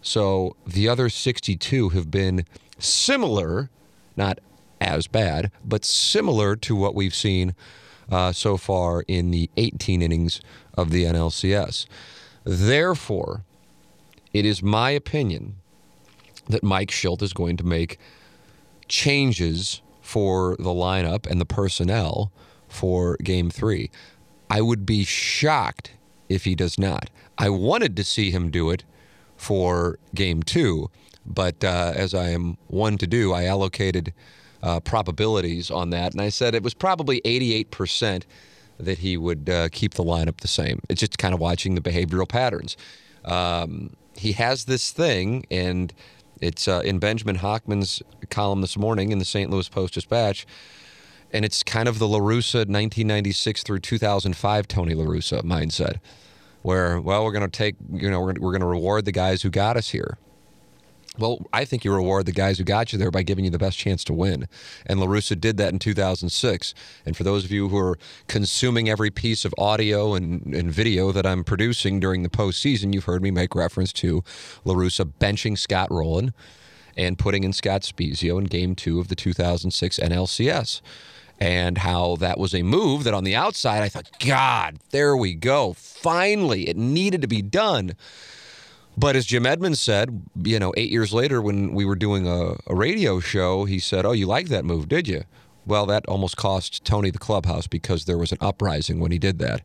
So 0.00 0.56
the 0.66 0.88
other 0.88 1.08
62 1.08 1.90
have 1.90 2.11
been 2.11 2.44
similar, 2.78 3.70
not 4.16 4.38
as 4.81 5.06
bad, 5.06 5.50
but 5.64 5.84
similar 5.84 6.56
to 6.56 6.76
what 6.76 6.94
we've 6.94 7.14
seen 7.14 7.54
uh, 8.11 8.32
so 8.32 8.56
far 8.56 9.04
in 9.08 9.31
the 9.31 9.50
18 9.56 10.02
innings 10.02 10.40
of 10.75 10.90
the 10.90 11.04
NLCS. 11.04 11.87
Therefore, 12.44 13.44
it 14.32 14.44
is 14.44 14.62
my 14.62 14.90
opinion 14.90 15.56
that 16.48 16.62
Mike 16.62 16.90
Shildt 16.90 17.22
is 17.22 17.32
going 17.32 17.56
to 17.58 17.64
make 17.64 17.98
changes 18.88 19.82
for 20.00 20.56
the 20.58 20.70
lineup 20.70 21.26
and 21.26 21.40
the 21.40 21.46
personnel 21.46 22.32
for 22.69 23.16
game 23.19 23.50
three. 23.50 23.90
I 24.50 24.60
would 24.62 24.86
be 24.86 25.04
shocked 25.04 25.92
if 26.28 26.44
he 26.44 26.54
does 26.54 26.78
not. 26.78 27.10
I 27.36 27.50
wanted 27.50 27.96
to 27.96 28.04
see 28.04 28.30
him 28.30 28.50
do 28.50 28.70
it 28.70 28.84
for 29.36 29.98
game 30.14 30.42
two, 30.42 30.90
but 31.25 31.62
uh, 31.62 31.92
as 31.94 32.14
I 32.14 32.30
am 32.30 32.56
one 32.66 32.99
to 32.99 33.06
do, 33.06 33.32
I 33.32 33.44
allocated 33.44 34.12
uh, 34.62 34.80
probabilities 34.80 35.70
on 35.70 35.90
that, 35.90 36.12
and 36.12 36.20
I 36.20 36.30
said 36.30 36.54
it 36.54 36.62
was 36.62 36.75
probably 36.75 37.20
88% 37.20 38.25
that 38.78 38.99
he 38.99 39.16
would 39.16 39.49
uh, 39.49 39.68
keep 39.70 39.94
the 39.94 40.04
lineup 40.04 40.38
the 40.38 40.49
same. 40.49 40.80
It's 40.88 41.00
just 41.00 41.18
kind 41.18 41.35
of 41.35 41.40
watching 41.40 41.75
the 41.75 41.80
behavioral 41.80 42.28
patterns. 42.28 42.76
Um, 43.25 43.90
he 44.18 44.32
has 44.32 44.64
this 44.64 44.90
thing, 44.90 45.46
and 45.50 45.92
it's 46.40 46.68
uh, 46.68 46.82
in 46.84 46.98
Benjamin 46.98 47.38
Hockman's 47.38 48.02
column 48.30 48.60
this 48.60 48.76
morning 48.76 49.12
in 49.12 49.18
the 49.18 49.25
St. 49.25 49.50
Louis 49.50 49.68
Post 49.68 49.94
Dispatch. 49.94 50.46
And 51.32 51.44
it's 51.44 51.62
kind 51.62 51.88
of 51.88 51.98
the 51.98 52.08
La 52.08 52.18
Russa 52.18 52.66
1996 52.66 53.62
through 53.62 53.80
2005 53.80 54.68
Tony 54.68 54.94
La 54.94 55.04
Russa 55.04 55.42
mindset, 55.42 55.98
where, 56.62 57.00
well, 57.00 57.25
we're 57.25 57.32
going 57.32 57.48
to 57.48 57.50
take, 57.50 57.76
you 57.92 58.10
know, 58.10 58.20
we're, 58.20 58.34
we're 58.38 58.52
going 58.52 58.60
to 58.60 58.66
reward 58.66 59.04
the 59.04 59.12
guys 59.12 59.42
who 59.42 59.50
got 59.50 59.76
us 59.76 59.90
here. 59.90 60.16
Well, 61.18 61.46
I 61.52 61.64
think 61.64 61.84
you 61.84 61.92
reward 61.92 62.26
the 62.26 62.32
guys 62.32 62.58
who 62.58 62.64
got 62.64 62.92
you 62.92 62.98
there 62.98 63.10
by 63.10 63.22
giving 63.22 63.44
you 63.44 63.50
the 63.50 63.58
best 63.58 63.76
chance 63.76 64.04
to 64.04 64.12
win. 64.12 64.48
And 64.87 65.00
La 65.00 65.06
Russa 65.06 65.38
did 65.38 65.56
that 65.56 65.72
in 65.72 65.78
2006. 65.78 66.75
And 67.04 67.16
for 67.16 67.25
those 67.25 67.44
of 67.44 67.50
you 67.50 67.68
who 67.68 67.78
are 67.78 67.98
consuming 68.28 68.88
every 68.88 69.10
piece 69.10 69.44
of 69.44 69.54
audio 69.58 70.14
and, 70.14 70.54
and 70.54 70.70
video 70.70 71.10
that 71.12 71.26
I'm 71.26 71.42
producing 71.42 71.98
during 71.98 72.22
the 72.22 72.28
postseason, 72.28 72.94
you've 72.94 73.04
heard 73.04 73.22
me 73.22 73.30
make 73.30 73.54
reference 73.54 73.92
to 73.94 74.22
La 74.64 74.75
Russa 74.75 75.12
benching 75.18 75.58
Scott 75.58 75.90
Rolen 75.90 76.32
and 76.96 77.18
putting 77.18 77.44
in 77.44 77.52
Scott 77.52 77.82
Spiezio 77.82 78.38
in 78.38 78.44
game 78.44 78.75
two 78.75 79.00
of 79.00 79.08
the 79.08 79.16
2006 79.16 79.98
NLCS. 79.98 80.80
And 81.40 81.78
how 81.78 82.16
that 82.16 82.38
was 82.38 82.52
a 82.52 82.62
move 82.62 83.04
that 83.04 83.14
on 83.14 83.22
the 83.22 83.37
outside, 83.37 83.84
I 83.84 83.88
thought, 83.88 84.10
God, 84.18 84.78
there 84.90 85.16
we 85.16 85.34
go. 85.34 85.72
Finally, 85.72 86.68
it 86.68 86.76
needed 86.76 87.22
to 87.22 87.28
be 87.28 87.42
done. 87.42 87.94
But 88.99 89.14
as 89.14 89.26
Jim 89.26 89.47
Edmonds 89.47 89.78
said, 89.78 90.25
you 90.43 90.59
know, 90.59 90.75
eight 90.76 90.90
years 90.90 91.14
later 91.14 91.40
when 91.40 91.73
we 91.73 91.85
were 91.85 91.95
doing 91.95 92.26
a, 92.26 92.57
a 92.67 92.75
radio 92.75 93.21
show, 93.21 93.64
he 93.64 93.78
said, 93.78 94.05
Oh, 94.05 94.11
you 94.11 94.26
liked 94.26 94.49
that 94.49 94.64
move, 94.64 94.88
did 94.88 95.07
you? 95.07 95.23
Well, 95.64 95.87
that 95.87 96.05
almost 96.07 96.37
cost 96.37 96.85
Tony 96.85 97.11
the 97.11 97.19
clubhouse 97.21 97.69
because 97.69 98.07
there 98.07 98.19
was 98.19 98.33
an 98.33 98.38
uprising 98.40 98.99
when 98.99 99.12
he 99.12 99.19
did 99.21 99.38
that. 99.38 99.62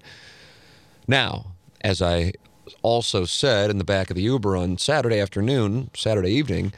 Now, 1.07 1.55
as 1.81 1.99
I 1.99 2.33
also 2.83 3.25
said 3.25 3.71
in 3.71 3.79
the 3.79 3.83
back 3.83 4.11
of 4.11 4.15
the 4.15 4.21
Uber 4.21 4.55
on 4.55 4.77
Saturday 4.77 5.19
afternoon, 5.19 5.89
Saturday 5.95 6.29
evening, 6.29 6.71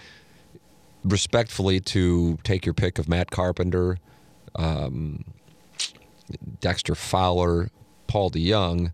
respectfully 1.04 1.82
to 1.82 2.38
take 2.44 2.66
your 2.66 2.74
pick 2.74 2.98
of 2.98 3.10
Matt 3.10 3.32
Carpenter, 3.32 3.98
um, 4.56 5.26
Dexter 6.62 6.96
Fowler, 6.96 7.70
Paul 8.08 8.32
DeJong. 8.32 8.94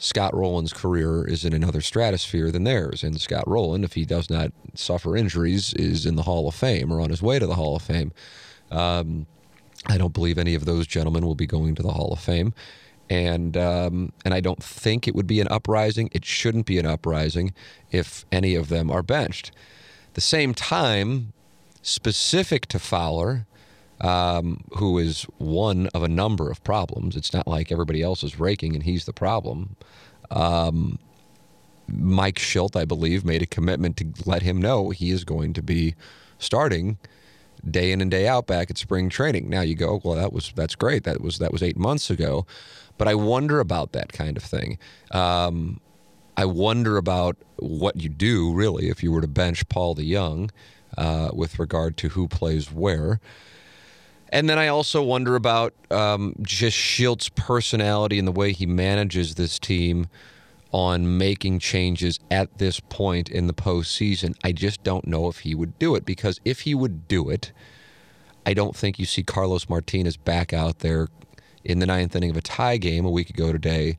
Scott 0.00 0.34
Rolen's 0.34 0.72
career 0.72 1.28
is 1.28 1.44
in 1.44 1.52
another 1.52 1.82
stratosphere 1.82 2.50
than 2.50 2.64
theirs. 2.64 3.04
And 3.04 3.20
Scott 3.20 3.46
Rolen, 3.46 3.84
if 3.84 3.92
he 3.92 4.06
does 4.06 4.30
not 4.30 4.50
suffer 4.74 5.14
injuries, 5.14 5.74
is 5.74 6.06
in 6.06 6.16
the 6.16 6.22
Hall 6.22 6.48
of 6.48 6.54
Fame 6.54 6.90
or 6.90 7.02
on 7.02 7.10
his 7.10 7.22
way 7.22 7.38
to 7.38 7.46
the 7.46 7.54
Hall 7.54 7.76
of 7.76 7.82
Fame. 7.82 8.10
Um, 8.70 9.26
I 9.86 9.98
don't 9.98 10.14
believe 10.14 10.38
any 10.38 10.54
of 10.54 10.64
those 10.64 10.86
gentlemen 10.86 11.26
will 11.26 11.34
be 11.34 11.46
going 11.46 11.74
to 11.74 11.82
the 11.82 11.92
Hall 11.92 12.12
of 12.12 12.18
Fame. 12.18 12.54
And 13.10 13.56
um, 13.56 14.12
and 14.24 14.32
I 14.32 14.40
don't 14.40 14.62
think 14.62 15.06
it 15.06 15.14
would 15.14 15.26
be 15.26 15.40
an 15.40 15.48
uprising. 15.48 16.08
It 16.12 16.24
shouldn't 16.24 16.64
be 16.64 16.78
an 16.78 16.86
uprising 16.86 17.52
if 17.90 18.24
any 18.32 18.54
of 18.54 18.68
them 18.68 18.90
are 18.90 19.02
benched. 19.02 19.52
the 20.14 20.20
same 20.20 20.54
time, 20.54 21.32
specific 21.82 22.66
to 22.66 22.78
Fowler, 22.78 23.46
um, 24.00 24.64
who 24.76 24.98
is 24.98 25.24
one 25.38 25.88
of 25.88 26.02
a 26.02 26.08
number 26.08 26.50
of 26.50 26.62
problems. 26.64 27.16
It's 27.16 27.32
not 27.32 27.46
like 27.46 27.70
everybody 27.70 28.02
else 28.02 28.22
is 28.22 28.40
raking 28.40 28.74
and 28.74 28.82
he's 28.82 29.04
the 29.04 29.12
problem. 29.12 29.76
Um, 30.30 30.98
Mike 31.88 32.36
Shildt, 32.36 32.76
I 32.76 32.84
believe, 32.84 33.24
made 33.24 33.42
a 33.42 33.46
commitment 33.46 33.96
to 33.98 34.06
let 34.24 34.42
him 34.42 34.60
know 34.60 34.90
he 34.90 35.10
is 35.10 35.24
going 35.24 35.52
to 35.54 35.62
be 35.62 35.94
starting 36.38 36.98
day 37.68 37.92
in 37.92 38.00
and 38.00 38.10
day 38.10 38.26
out 38.26 38.46
back 38.46 38.70
at 38.70 38.78
spring 38.78 39.08
training. 39.08 39.50
Now 39.50 39.60
you 39.60 39.74
go, 39.74 40.00
well, 40.02 40.14
that 40.14 40.32
was 40.32 40.52
that's 40.54 40.74
great. 40.74 41.04
That 41.04 41.20
was 41.20 41.38
that 41.38 41.52
was 41.52 41.62
eight 41.62 41.76
months 41.76 42.10
ago, 42.10 42.46
but 42.96 43.08
I 43.08 43.14
wonder 43.14 43.60
about 43.60 43.92
that 43.92 44.12
kind 44.12 44.36
of 44.36 44.42
thing. 44.42 44.78
Um, 45.10 45.80
I 46.36 46.46
wonder 46.46 46.96
about 46.96 47.36
what 47.56 47.96
you 47.96 48.08
do 48.08 48.54
really 48.54 48.88
if 48.88 49.02
you 49.02 49.12
were 49.12 49.20
to 49.20 49.28
bench 49.28 49.68
Paul 49.68 49.94
DeJong 49.94 50.50
uh, 50.96 51.30
with 51.34 51.58
regard 51.58 51.96
to 51.98 52.08
who 52.08 52.28
plays 52.28 52.72
where. 52.72 53.20
And 54.30 54.48
then 54.48 54.58
I 54.58 54.68
also 54.68 55.02
wonder 55.02 55.34
about 55.34 55.74
um, 55.90 56.34
just 56.40 56.76
Shildt's 56.76 57.28
personality 57.30 58.18
and 58.18 58.26
the 58.26 58.32
way 58.32 58.52
he 58.52 58.64
manages 58.64 59.34
this 59.34 59.58
team 59.58 60.08
on 60.72 61.18
making 61.18 61.58
changes 61.58 62.20
at 62.30 62.58
this 62.58 62.78
point 62.78 63.28
in 63.28 63.48
the 63.48 63.52
postseason. 63.52 64.36
I 64.44 64.52
just 64.52 64.84
don't 64.84 65.06
know 65.06 65.28
if 65.28 65.40
he 65.40 65.54
would 65.54 65.78
do 65.80 65.96
it 65.96 66.04
because 66.04 66.40
if 66.44 66.60
he 66.60 66.76
would 66.76 67.08
do 67.08 67.28
it, 67.28 67.50
I 68.46 68.54
don't 68.54 68.76
think 68.76 68.98
you 68.98 69.04
see 69.04 69.24
Carlos 69.24 69.68
Martinez 69.68 70.16
back 70.16 70.52
out 70.52 70.78
there 70.78 71.08
in 71.64 71.80
the 71.80 71.86
ninth 71.86 72.14
inning 72.14 72.30
of 72.30 72.36
a 72.36 72.40
tie 72.40 72.76
game 72.76 73.04
a 73.04 73.10
week 73.10 73.30
ago 73.30 73.52
today 73.52 73.98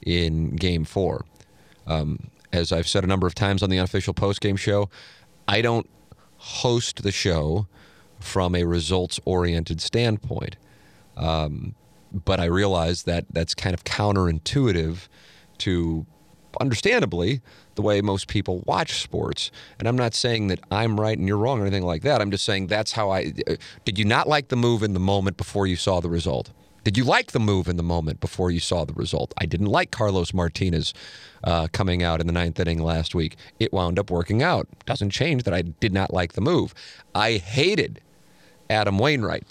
in 0.00 0.54
game 0.54 0.84
four. 0.84 1.24
Um, 1.86 2.30
as 2.52 2.70
I've 2.70 2.88
said 2.88 3.02
a 3.02 3.08
number 3.08 3.26
of 3.26 3.34
times 3.34 3.62
on 3.62 3.70
the 3.70 3.78
unofficial 3.78 4.14
postgame 4.14 4.58
show, 4.58 4.88
I 5.48 5.60
don't 5.60 5.88
host 6.36 7.02
the 7.02 7.12
show 7.12 7.66
from 8.22 8.54
a 8.54 8.64
results 8.64 9.20
oriented 9.24 9.80
standpoint. 9.80 10.56
Um, 11.16 11.74
but 12.12 12.40
I 12.40 12.44
realize 12.44 13.04
that 13.04 13.26
that's 13.30 13.54
kind 13.54 13.74
of 13.74 13.84
counterintuitive 13.84 15.08
to, 15.58 16.06
understandably, 16.60 17.40
the 17.74 17.82
way 17.82 18.00
most 18.00 18.28
people 18.28 18.62
watch 18.66 19.02
sports. 19.02 19.50
And 19.78 19.88
I'm 19.88 19.96
not 19.96 20.14
saying 20.14 20.48
that 20.48 20.60
I'm 20.70 21.00
right 21.00 21.16
and 21.16 21.26
you're 21.26 21.38
wrong 21.38 21.60
or 21.60 21.62
anything 21.62 21.84
like 21.84 22.02
that. 22.02 22.20
I'm 22.20 22.30
just 22.30 22.44
saying 22.44 22.66
that's 22.66 22.92
how 22.92 23.10
I. 23.10 23.32
Uh, 23.46 23.56
did 23.84 23.98
you 23.98 24.04
not 24.04 24.28
like 24.28 24.48
the 24.48 24.56
move 24.56 24.82
in 24.82 24.92
the 24.92 25.00
moment 25.00 25.36
before 25.36 25.66
you 25.66 25.76
saw 25.76 26.00
the 26.00 26.10
result? 26.10 26.50
Did 26.84 26.98
you 26.98 27.04
like 27.04 27.30
the 27.30 27.38
move 27.38 27.68
in 27.68 27.76
the 27.76 27.82
moment 27.82 28.18
before 28.18 28.50
you 28.50 28.58
saw 28.58 28.84
the 28.84 28.92
result? 28.92 29.32
I 29.38 29.46
didn't 29.46 29.68
like 29.68 29.92
Carlos 29.92 30.34
Martinez 30.34 30.92
uh, 31.44 31.68
coming 31.72 32.02
out 32.02 32.20
in 32.20 32.26
the 32.26 32.32
ninth 32.32 32.58
inning 32.58 32.82
last 32.82 33.14
week. 33.14 33.36
It 33.60 33.72
wound 33.72 34.00
up 34.00 34.10
working 34.10 34.42
out. 34.42 34.66
Doesn't 34.84 35.10
change 35.10 35.44
that 35.44 35.54
I 35.54 35.62
did 35.62 35.92
not 35.92 36.12
like 36.12 36.32
the 36.32 36.40
move. 36.40 36.74
I 37.14 37.34
hated 37.34 38.00
Adam 38.72 38.98
Wainwright 38.98 39.46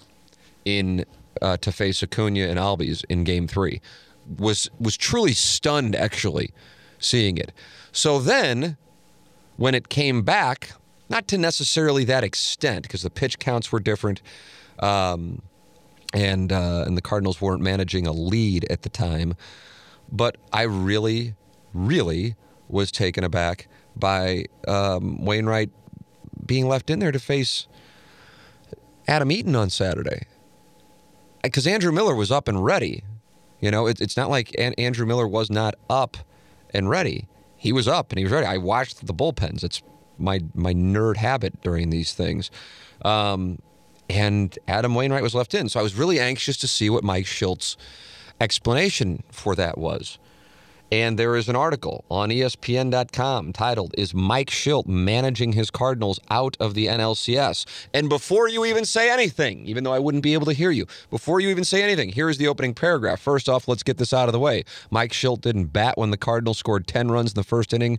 in 0.66 1.06
uh, 1.42 1.58
to 1.58 1.72
face 1.72 2.04
Acuna 2.04 2.48
and 2.48 2.60
Albies 2.60 3.04
in 3.10 3.24
Game 3.24 3.48
Three. 3.48 3.82
Was 4.38 4.70
was 4.80 4.98
truly 4.98 5.34
stunned 5.34 5.96
actually 5.96 6.52
seeing 7.00 7.38
it. 7.38 7.52
So 7.92 8.20
then, 8.20 8.78
when 9.58 9.76
it 9.76 9.90
came 9.90 10.22
back, 10.22 10.72
not 11.10 11.28
to 11.30 11.38
necessarily 11.38 12.06
that 12.06 12.24
extent 12.24 12.84
because 12.84 13.02
the 13.02 13.10
pitch 13.10 13.40
counts 13.40 13.72
were 13.72 13.80
different, 13.80 14.22
um, 14.80 15.42
and 16.14 16.52
uh, 16.52 16.84
and 16.86 16.98
the 16.98 17.02
Cardinals 17.02 17.42
weren't 17.42 17.62
managing 17.62 18.08
a 18.08 18.12
lead 18.12 18.66
at 18.70 18.84
the 18.84 18.90
time, 18.90 19.36
but 20.12 20.38
I 20.54 20.64
really, 20.64 21.36
really 21.74 22.36
was 22.70 22.92
taken 22.92 23.24
aback 23.24 23.68
by 23.96 24.46
um, 24.68 25.26
Wainwright 25.26 25.70
being 26.46 26.68
left 26.68 26.90
in 26.90 27.00
there 27.00 27.12
to 27.12 27.20
face 27.20 27.68
Adam 29.08 29.32
Eaton 29.32 29.56
on 29.56 29.70
Saturday 29.70 30.26
because 31.44 31.68
Andrew 31.68 31.92
Miller 31.92 32.16
was 32.16 32.32
up 32.32 32.48
and 32.48 32.64
ready. 32.64 33.04
You 33.60 33.72
know, 33.72 33.88
it, 33.88 34.02
it's 34.02 34.18
not 34.18 34.30
like 34.30 34.54
An- 34.58 34.74
Andrew 34.78 35.06
Miller 35.06 35.28
was 35.28 35.50
not 35.50 35.76
up 35.90 36.18
and 36.74 36.90
ready. 36.90 37.28
He 37.56 37.72
was 37.72 37.88
up 37.88 38.12
and 38.12 38.18
he 38.18 38.26
was 38.26 38.32
ready. 38.32 38.46
I 38.48 38.58
watched 38.58 39.06
the 39.06 39.14
bullpens. 39.14 39.64
It's 39.64 39.82
my 40.18 40.42
my 40.54 40.74
nerd 40.74 41.18
habit 41.18 41.62
during 41.62 41.90
these 41.90 42.14
things. 42.14 42.50
Um, 43.04 43.60
and 44.10 44.58
Adam 44.68 44.94
Wainwright 44.94 45.24
was 45.24 45.34
left 45.34 45.54
in, 45.54 45.70
so 45.70 45.80
I 45.80 45.84
was 45.84 45.96
really 45.96 46.20
anxious 46.20 46.58
to 46.58 46.68
see 46.68 46.90
what 46.90 47.04
Mike 47.04 47.26
Shildt's 47.26 47.78
explanation 48.42 49.24
for 49.32 49.56
that 49.56 49.78
was. 49.78 50.20
And 50.92 51.18
there 51.18 51.38
is 51.38 51.48
an 51.48 51.56
article 51.56 52.04
on 52.12 52.32
ESPN.com 52.32 53.54
titled, 53.54 53.96
Is 53.98 54.14
Mike 54.14 54.50
Shildt 54.50 54.88
managing 54.88 55.54
his 55.54 55.72
Cardinals 55.72 56.20
out 56.30 56.58
of 56.60 56.74
the 56.74 56.88
NLCS? 56.88 57.66
And 57.94 58.10
before 58.10 58.50
you 58.50 58.66
even 58.66 58.84
say 58.84 59.10
anything, 59.10 59.66
even 59.68 59.86
though 59.86 59.94
I 59.94 60.00
wouldn't 60.00 60.22
be 60.22 60.34
able 60.34 60.48
to 60.48 60.54
hear 60.54 60.70
you, 60.70 60.86
before 61.10 61.40
you 61.40 61.48
even 61.48 61.64
say 61.64 61.82
anything, 61.82 62.10
here's 62.10 62.38
the 62.38 62.50
opening 62.50 62.74
paragraph. 62.74 63.22
First 63.22 63.48
off, 63.48 63.70
let's 63.70 63.84
get 63.84 64.00
this 64.00 64.12
out 64.12 64.28
of 64.28 64.34
the 64.34 64.40
way. 64.40 64.66
Mike 64.90 65.14
Shildt 65.14 65.40
didn't 65.40 65.68
bat 65.68 65.98
when 65.98 66.12
the 66.12 66.18
Cardinals 66.18 66.58
scored 66.58 66.88
10 66.88 67.10
runs 67.10 67.32
in 67.32 67.36
the 67.36 67.44
first 67.46 67.74
inning 67.74 67.98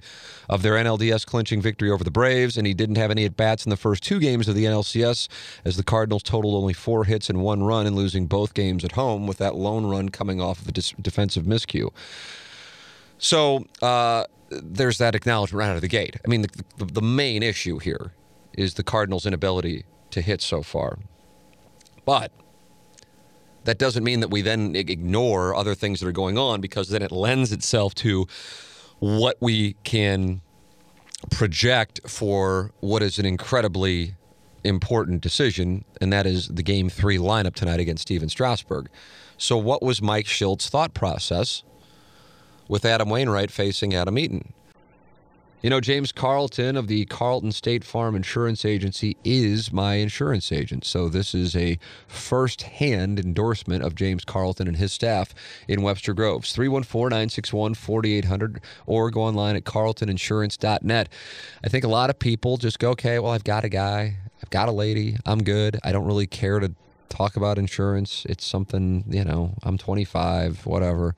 of 0.51 0.61
their 0.61 0.75
NLDS 0.75 1.25
clinching 1.25 1.63
victory 1.63 1.91
over 1.91 2.05
the 2.05 2.11
Braves, 2.11 2.59
and 2.59 2.67
he 2.67 2.75
didn't 2.75 2.97
have 2.97 3.11
any 3.11 3.25
at 3.25 3.39
bats 3.39 3.65
in 3.65 3.71
the 3.71 3.77
first 3.79 4.03
two 4.03 4.21
games 4.21 4.49
of 4.49 4.55
the 4.55 4.67
NLCS 4.67 5.29
as 5.65 5.79
the 5.79 5.83
Cardinals 5.83 6.23
totaled 6.23 6.57
only 6.57 6.75
four 6.75 7.05
hits 7.05 7.31
and 7.31 7.41
one 7.41 7.63
run 7.63 7.87
and 7.87 7.97
losing 7.97 8.27
both 8.27 8.53
games 8.53 8.85
at 8.85 8.93
home 8.93 9.27
with 9.27 9.39
that 9.39 9.55
lone 9.55 9.87
run 9.87 10.11
coming 10.11 10.43
off 10.43 10.61
of 10.61 10.69
a 10.69 10.73
dis- 10.73 10.93
defensive 11.01 11.45
miscue. 11.45 11.89
So 13.23 13.67
uh, 13.81 14.25
there's 14.50 14.99
that 14.99 15.14
acknowledgement 15.14 15.61
right 15.61 15.71
out 15.71 15.76
of 15.76 15.81
the 15.81 15.88
gate. 15.88 16.17
I 16.25 16.29
mean, 16.29 16.43
the, 16.43 16.64
the, 16.76 16.85
the 16.87 17.02
main 17.02 17.45
issue 17.45 17.79
here 17.79 18.12
is 18.52 18.75
the 18.75 18.83
Cardinals' 18.83 19.25
inability 19.25 19.85
to 20.11 20.21
hit 20.21 20.43
so 20.43 20.62
far. 20.62 20.99
But 22.05 22.33
that 23.62 23.79
doesn't 23.79 24.02
mean 24.02 24.19
that 24.21 24.29
we 24.29 24.43
then 24.43 24.75
ignore 24.75 25.55
other 25.55 25.76
things 25.76 26.00
that 26.00 26.09
are 26.09 26.12
going 26.12 26.37
on 26.37 26.61
because 26.61 26.88
then 26.88 27.00
it 27.00 27.12
lends 27.12 27.52
itself 27.52 27.95
to 27.95 28.26
what 28.99 29.37
we 29.41 29.75
can 29.85 30.41
project 31.31 32.00
for 32.09 32.73
what 32.81 33.02
is 33.02 33.21
an 33.21 33.25
incredibly 33.25 34.17
important 34.64 35.21
decision, 35.21 35.85
and 36.00 36.12
that 36.12 36.26
is 36.26 36.49
the 36.49 36.62
game 36.64 36.91
three 36.91 37.19
lineup 37.19 37.55
tonight 37.55 37.79
against 37.79 38.02
Stephen 38.02 38.29
Strasburg. 38.29 38.88
So, 39.38 39.57
what 39.57 39.81
was 39.81 40.02
Mike 40.02 40.26
Shildt's 40.26 40.69
thought 40.69 40.93
process 40.93 41.62
with 42.69 42.85
Adam 42.85 43.09
Wainwright 43.09 43.50
facing 43.50 43.95
Adam 43.95 44.19
Eaton. 44.19 44.52
You 45.62 45.71
know, 45.71 45.81
James 45.81 46.11
Carlton 46.11 46.76
of 46.76 46.88
the 46.88 47.04
Carlton 47.04 47.52
State 47.52 47.85
Farm 47.85 48.16
Insurance 48.16 48.64
Agency 48.64 49.16
is 49.23 49.73
my 49.73 49.95
insurance 49.95 50.50
agent. 50.50 50.85
So 50.85 51.09
this 51.09 51.37
is 51.37 51.54
a 51.54 51.78
first-hand 52.09 53.21
endorsement 53.21 53.85
of 53.85 53.95
James 53.95 54.25
Carlton 54.25 54.66
and 54.66 54.76
his 54.76 54.92
staff 54.92 55.33
in 55.69 55.83
Webster 55.83 56.14
Groves. 56.14 56.52
314-961-4800 56.57 58.59
or 58.87 59.12
go 59.12 59.23
online 59.23 59.54
at 59.54 59.62
carltoninsurance.net. 59.62 61.09
I 61.62 61.69
think 61.69 61.85
a 61.85 61.88
lot 61.88 62.11
of 62.11 62.19
people 62.19 62.57
just 62.57 62.81
go, 62.81 62.90
okay, 62.90 63.21
well, 63.21 63.31
I've 63.31 63.45
got 63.45 63.62
a 63.62 63.69
guy, 63.69 64.16
I've 64.42 64.50
got 64.50 64.69
a 64.69 64.73
lady, 64.73 65.16
I'm 65.25 65.45
good. 65.45 65.78
I 65.85 65.92
don't 65.92 66.07
really 66.07 66.26
care 66.26 66.59
to 66.59 66.73
talk 67.09 67.37
about 67.37 67.57
insurance. 67.57 68.26
It's 68.28 68.45
something, 68.45 69.04
you 69.09 69.25
know, 69.25 69.54
I'm 69.62 69.78
25, 69.78 70.66
whatever. 70.66 71.14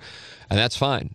And 0.51 0.59
that's 0.59 0.77
fine. 0.77 1.15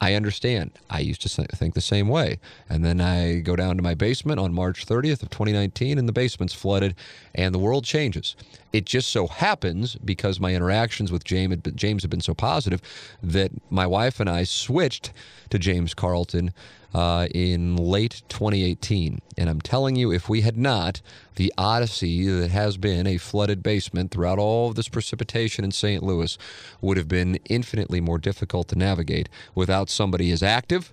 I 0.00 0.14
understand. 0.14 0.72
I 0.90 1.00
used 1.00 1.22
to 1.22 1.28
think 1.28 1.74
the 1.74 1.80
same 1.80 2.08
way. 2.08 2.38
And 2.68 2.84
then 2.84 3.00
I 3.00 3.36
go 3.40 3.56
down 3.56 3.76
to 3.76 3.82
my 3.82 3.94
basement 3.94 4.38
on 4.38 4.52
March 4.52 4.86
30th 4.86 5.22
of 5.22 5.30
2019 5.30 5.98
and 5.98 6.06
the 6.06 6.12
basement's 6.12 6.52
flooded 6.52 6.94
and 7.34 7.54
the 7.54 7.58
world 7.58 7.84
changes. 7.84 8.36
It 8.72 8.84
just 8.84 9.10
so 9.10 9.26
happens 9.26 9.96
because 9.96 10.38
my 10.38 10.54
interactions 10.54 11.10
with 11.10 11.24
James 11.24 11.56
James 11.74 12.02
have 12.02 12.10
been 12.10 12.20
so 12.20 12.34
positive 12.34 12.82
that 13.22 13.50
my 13.70 13.86
wife 13.86 14.20
and 14.20 14.28
I 14.28 14.44
switched 14.44 15.12
to 15.50 15.58
James 15.58 15.94
Carlton 15.94 16.52
uh, 16.94 17.26
in 17.34 17.76
late 17.76 18.22
2018. 18.28 19.20
And 19.36 19.50
I'm 19.50 19.60
telling 19.60 19.96
you, 19.96 20.12
if 20.12 20.28
we 20.28 20.40
had 20.40 20.56
not, 20.56 21.00
the 21.36 21.52
odyssey 21.58 22.26
that 22.28 22.50
has 22.50 22.76
been 22.76 23.06
a 23.06 23.18
flooded 23.18 23.62
basement 23.62 24.10
throughout 24.10 24.38
all 24.38 24.68
of 24.68 24.74
this 24.74 24.88
precipitation 24.88 25.64
in 25.64 25.70
St. 25.70 26.02
Louis 26.02 26.38
would 26.80 26.96
have 26.96 27.08
been 27.08 27.38
infinitely 27.46 28.00
more 28.00 28.18
difficult 28.18 28.68
to 28.68 28.78
navigate 28.78 29.28
without 29.54 29.90
somebody 29.90 30.30
as 30.30 30.42
active. 30.42 30.92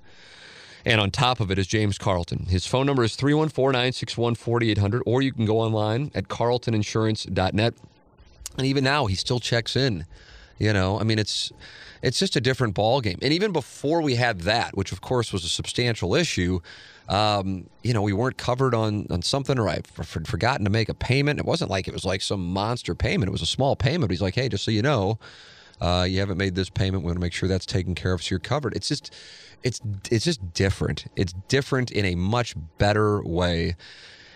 And 0.85 0.99
on 0.99 1.11
top 1.11 1.39
of 1.39 1.49
it 1.49 1.57
is 1.57 1.67
James 1.67 1.97
Carlton. 1.97 2.47
His 2.49 2.67
phone 2.67 2.85
number 2.85 3.03
is 3.03 3.15
314 3.15 3.71
961 3.71 4.35
4800, 4.35 5.03
or 5.05 5.21
you 5.21 5.31
can 5.31 5.45
go 5.45 5.59
online 5.59 6.11
at 6.13 6.27
carltoninsurance.net. 6.27 7.73
And 8.57 8.67
even 8.67 8.83
now, 8.83 9.05
he 9.05 9.15
still 9.15 9.39
checks 9.39 9.75
in. 9.75 10.05
You 10.59 10.73
know, 10.73 10.99
I 10.99 11.03
mean, 11.03 11.19
it's 11.19 11.51
it's 12.03 12.19
just 12.19 12.35
a 12.35 12.41
different 12.41 12.75
ball 12.75 13.01
game. 13.01 13.17
And 13.21 13.33
even 13.33 13.51
before 13.53 14.01
we 14.01 14.15
had 14.15 14.41
that, 14.41 14.75
which 14.77 14.91
of 14.91 15.01
course 15.01 15.31
was 15.31 15.43
a 15.45 15.49
substantial 15.49 16.13
issue, 16.13 16.59
um, 17.09 17.69
you 17.81 17.93
know, 17.93 18.01
we 18.01 18.13
weren't 18.13 18.37
covered 18.37 18.75
on 18.75 19.07
on 19.09 19.21
something, 19.21 19.57
or 19.57 19.69
I've 19.69 19.87
forgotten 19.87 20.65
to 20.65 20.69
make 20.69 20.89
a 20.89 20.93
payment. 20.93 21.39
It 21.39 21.45
wasn't 21.45 21.71
like 21.71 21.87
it 21.87 21.93
was 21.93 22.05
like 22.05 22.21
some 22.21 22.45
monster 22.45 22.93
payment. 22.93 23.29
It 23.29 23.31
was 23.31 23.41
a 23.41 23.47
small 23.47 23.75
payment. 23.75 24.09
But 24.09 24.11
he's 24.11 24.21
like, 24.21 24.35
hey, 24.35 24.49
just 24.49 24.65
so 24.65 24.71
you 24.71 24.81
know, 24.81 25.17
uh, 25.81 26.05
you 26.07 26.19
haven't 26.19 26.37
made 26.37 26.55
this 26.55 26.69
payment. 26.69 27.03
We 27.03 27.07
want 27.07 27.17
to 27.17 27.21
make 27.21 27.33
sure 27.33 27.49
that's 27.49 27.65
taken 27.65 27.95
care 27.95 28.13
of, 28.13 28.21
so 28.21 28.31
you're 28.31 28.39
covered. 28.39 28.75
It's 28.75 28.87
just, 28.87 29.13
it's 29.63 29.81
it's 30.11 30.25
just 30.25 30.53
different. 30.53 31.05
It's 31.15 31.33
different 31.47 31.89
in 31.91 32.05
a 32.05 32.15
much 32.15 32.55
better 32.77 33.23
way, 33.23 33.75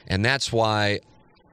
and 0.07 0.23
that's 0.23 0.51
why 0.51 1.01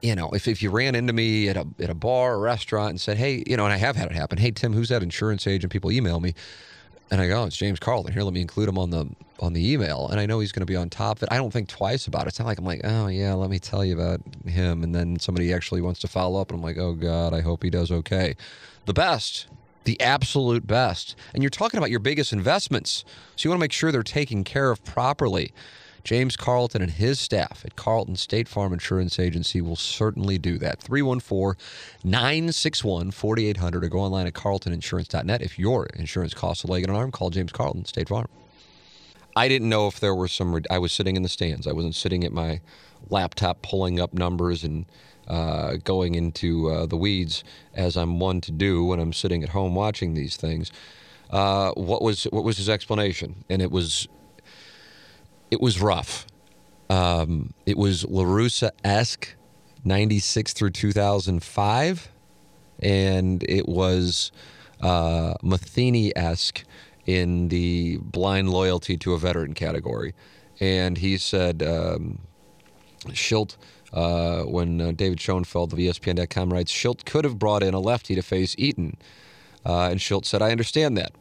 you 0.05 0.15
know, 0.15 0.29
if, 0.29 0.47
if 0.47 0.61
you 0.61 0.69
ran 0.69 0.93
into 0.93 1.13
me 1.13 1.49
at 1.49 1.57
a, 1.57 1.65
at 1.79 1.89
a 1.89 1.95
bar 1.95 2.35
or 2.35 2.39
restaurant 2.39 2.91
and 2.91 3.01
said, 3.01 3.17
hey, 3.17 3.43
you 3.47 3.57
know, 3.57 3.63
and 3.65 3.73
I 3.73 3.77
have 3.77 3.95
had 3.95 4.11
it 4.11 4.15
happen, 4.15 4.37
hey, 4.37 4.51
Tim, 4.51 4.71
who's 4.71 4.89
that 4.89 5.01
insurance 5.01 5.47
agent? 5.47 5.73
People 5.73 5.91
email 5.91 6.19
me. 6.19 6.35
And 7.09 7.21
I 7.21 7.27
go, 7.27 7.41
oh, 7.41 7.45
it's 7.45 7.57
James 7.57 7.79
Carlton. 7.79 8.13
Here, 8.13 8.23
let 8.23 8.33
me 8.33 8.41
include 8.41 8.69
him 8.69 8.77
on 8.77 8.89
the 8.89 9.07
on 9.39 9.53
the 9.53 9.73
email. 9.73 10.07
And 10.07 10.19
I 10.19 10.25
know 10.25 10.39
he's 10.39 10.51
going 10.51 10.61
to 10.61 10.65
be 10.65 10.75
on 10.75 10.89
top 10.89 11.17
of 11.17 11.23
it. 11.23 11.29
I 11.31 11.37
don't 11.37 11.51
think 11.51 11.67
twice 11.67 12.07
about 12.07 12.23
it. 12.23 12.29
It's 12.29 12.39
not 12.39 12.45
like 12.47 12.57
I'm 12.57 12.65
like, 12.65 12.81
oh 12.83 13.07
yeah, 13.07 13.33
let 13.33 13.49
me 13.49 13.59
tell 13.59 13.83
you 13.85 13.93
about 13.93 14.21
him. 14.47 14.83
And 14.83 14.93
then 14.95 15.19
somebody 15.19 15.53
actually 15.53 15.81
wants 15.81 15.99
to 16.01 16.07
follow 16.07 16.39
up, 16.39 16.49
and 16.49 16.59
I'm 16.59 16.63
like, 16.63 16.77
oh 16.77 16.93
god, 16.93 17.33
I 17.33 17.41
hope 17.41 17.61
he 17.61 17.69
does 17.69 17.91
okay. 17.91 18.35
The 18.85 18.93
best, 18.93 19.47
the 19.83 19.99
absolute 20.01 20.65
best. 20.65 21.15
And 21.33 21.43
you're 21.43 21.51
talking 21.51 21.77
about 21.77 21.91
your 21.91 21.99
biggest 21.99 22.33
investments, 22.33 23.05
so 23.35 23.45
you 23.45 23.51
want 23.51 23.59
to 23.59 23.63
make 23.63 23.71
sure 23.71 23.91
they're 23.91 24.01
taken 24.01 24.43
care 24.43 24.71
of 24.71 24.83
properly. 24.83 25.53
James 26.05 26.37
Carlton 26.37 26.83
and 26.83 26.91
his 26.91 27.19
staff 27.19 27.63
at 27.65 27.75
Carlton 27.75 28.15
State 28.15 28.47
Farm 28.47 28.71
Insurance 28.71 29.17
Agency 29.19 29.59
will 29.59 29.75
certainly 29.75 30.37
do 30.37 30.59
that. 30.59 30.79
314 30.79 31.59
961 32.03 33.09
4800 33.09 33.83
or 33.83 33.89
go 33.89 33.99
online 33.99 34.27
at 34.27 34.33
carltoninsurance.net. 34.33 35.41
If 35.41 35.57
your 35.57 35.87
insurance 35.87 36.35
costs 36.35 36.63
a 36.63 36.67
leg 36.67 36.83
and 36.83 36.91
an 36.91 36.95
arm, 36.95 37.11
call 37.11 37.31
James 37.31 37.51
Carlton 37.51 37.85
State 37.85 38.07
Farm. 38.07 38.27
I 39.35 39.47
didn't 39.47 39.67
know 39.67 39.87
if 39.87 39.99
there 39.99 40.13
were 40.13 40.27
some. 40.27 40.61
I 40.69 40.77
was 40.77 40.93
sitting 40.93 41.15
in 41.15 41.23
the 41.23 41.29
stands. 41.29 41.65
I 41.65 41.73
wasn't 41.73 41.95
sitting 41.95 42.23
at 42.23 42.31
my 42.31 42.61
laptop 43.09 43.63
pulling 43.63 43.99
up 43.99 44.13
numbers 44.13 44.63
and 44.63 44.85
uh, 45.27 45.77
going 45.83 46.13
into 46.13 46.69
uh, 46.69 46.85
the 46.85 46.97
weeds 46.97 47.43
as 47.73 47.97
I'm 47.97 48.19
one 48.19 48.41
to 48.41 48.51
do 48.51 48.85
when 48.85 48.99
I'm 48.99 49.11
sitting 49.11 49.43
at 49.43 49.49
home 49.49 49.73
watching 49.73 50.13
these 50.13 50.37
things. 50.37 50.71
Uh, 51.31 51.71
what 51.71 52.03
was 52.03 52.25
what 52.25 52.43
was 52.43 52.57
his 52.57 52.69
explanation? 52.69 53.43
And 53.49 53.61
it 53.61 53.71
was 53.71 54.07
it 55.51 55.61
was 55.61 55.81
rough. 55.81 56.25
Um, 56.89 57.53
it 57.65 57.77
was 57.77 58.03
LaRussa 58.03 58.71
esque, 58.83 59.35
96 59.83 60.53
through 60.53 60.71
2005. 60.71 62.09
And 62.81 63.43
it 63.43 63.67
was 63.67 64.31
uh, 64.81 65.35
Matheny 65.41 66.15
esque 66.15 66.63
in 67.05 67.49
the 67.49 67.97
blind 67.97 68.49
loyalty 68.49 68.97
to 68.97 69.13
a 69.13 69.19
veteran 69.19 69.53
category. 69.53 70.13
And 70.59 70.97
he 70.97 71.17
said, 71.17 71.61
um, 71.63 72.19
Shildt, 73.09 73.57
uh, 73.93 74.43
when 74.43 74.81
uh, 74.81 74.91
David 74.91 75.19
Schoenfeld 75.19 75.73
of 75.73 75.79
ESPN.com 75.79 76.51
writes, 76.51 76.71
Shildt 76.71 77.05
could 77.05 77.23
have 77.23 77.39
brought 77.39 77.63
in 77.63 77.73
a 77.73 77.79
lefty 77.79 78.15
to 78.15 78.21
face 78.21 78.55
Eaton. 78.57 78.97
Uh, 79.65 79.89
and 79.89 79.99
Shildt 79.99 80.25
said, 80.25 80.41
I 80.41 80.51
understand 80.51 80.97
that. 80.97 81.11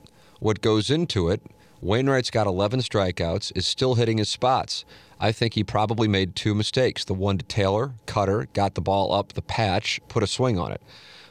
What 0.41 0.61
goes 0.61 0.91
into 0.91 1.29
it 1.29 1.41
Wainwright's 1.85 2.31
got 2.31 2.47
11 2.47 2.81
strikeouts, 2.81 3.53
is 3.55 3.67
still 3.67 3.97
hitting 3.97 4.17
his 4.17 4.31
spots. 4.31 4.87
I 5.21 5.33
think 5.33 5.53
he 5.53 5.63
probably 5.63 6.09
made 6.09 6.35
two 6.35 6.55
mistakes. 6.55 7.05
The 7.05 7.13
one 7.13 7.37
to 7.37 7.45
Taylor, 7.45 7.93
cutter, 8.07 8.49
got 8.55 8.75
the 8.75 8.81
ball 8.81 9.13
up 9.13 9.35
the 9.35 9.43
patch, 9.43 10.01
put 10.09 10.23
a 10.23 10.27
swing 10.27 10.59
on 10.59 10.73
it. 10.73 10.81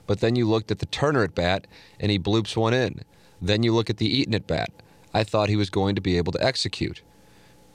But 0.05 0.19
then 0.19 0.35
you 0.35 0.47
looked 0.47 0.69
at 0.69 0.77
the 0.77 0.85
Turner 0.85 1.23
at 1.23 1.33
bat, 1.33 1.65
and 1.99 2.11
he 2.11 2.19
bloops 2.19 2.55
one 2.55 2.71
in. 2.71 3.01
Then 3.41 3.63
you 3.63 3.73
look 3.73 3.89
at 3.89 3.97
the 3.97 4.05
Eaton 4.05 4.35
at 4.35 4.45
bat. 4.45 4.69
I 5.11 5.23
thought 5.23 5.49
he 5.49 5.55
was 5.55 5.71
going 5.71 5.95
to 5.95 6.01
be 6.01 6.17
able 6.17 6.31
to 6.33 6.43
execute. 6.43 7.01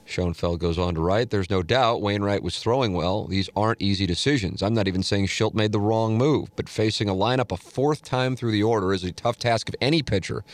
Schoenfeld 0.04 0.60
goes 0.60 0.78
on 0.78 0.94
to 0.94 1.00
write, 1.00 1.30
There's 1.30 1.50
no 1.50 1.64
doubt 1.64 2.00
Wainwright 2.00 2.44
was 2.44 2.60
throwing 2.60 2.92
well. 2.92 3.26
These 3.26 3.50
aren't 3.56 3.82
easy 3.82 4.06
decisions. 4.06 4.62
I'm 4.62 4.74
not 4.74 4.86
even 4.86 5.02
saying 5.02 5.26
Shildt 5.26 5.52
made 5.52 5.72
the 5.72 5.80
wrong 5.80 6.16
move, 6.16 6.54
but 6.54 6.68
facing 6.68 7.08
a 7.08 7.14
lineup 7.14 7.50
a 7.50 7.56
fourth 7.56 8.04
time 8.04 8.36
through 8.36 8.52
the 8.52 8.62
order 8.62 8.94
is 8.94 9.02
a 9.02 9.10
tough 9.10 9.36
task 9.36 9.68
of 9.68 9.74
any 9.80 10.00
pitcher. 10.00 10.44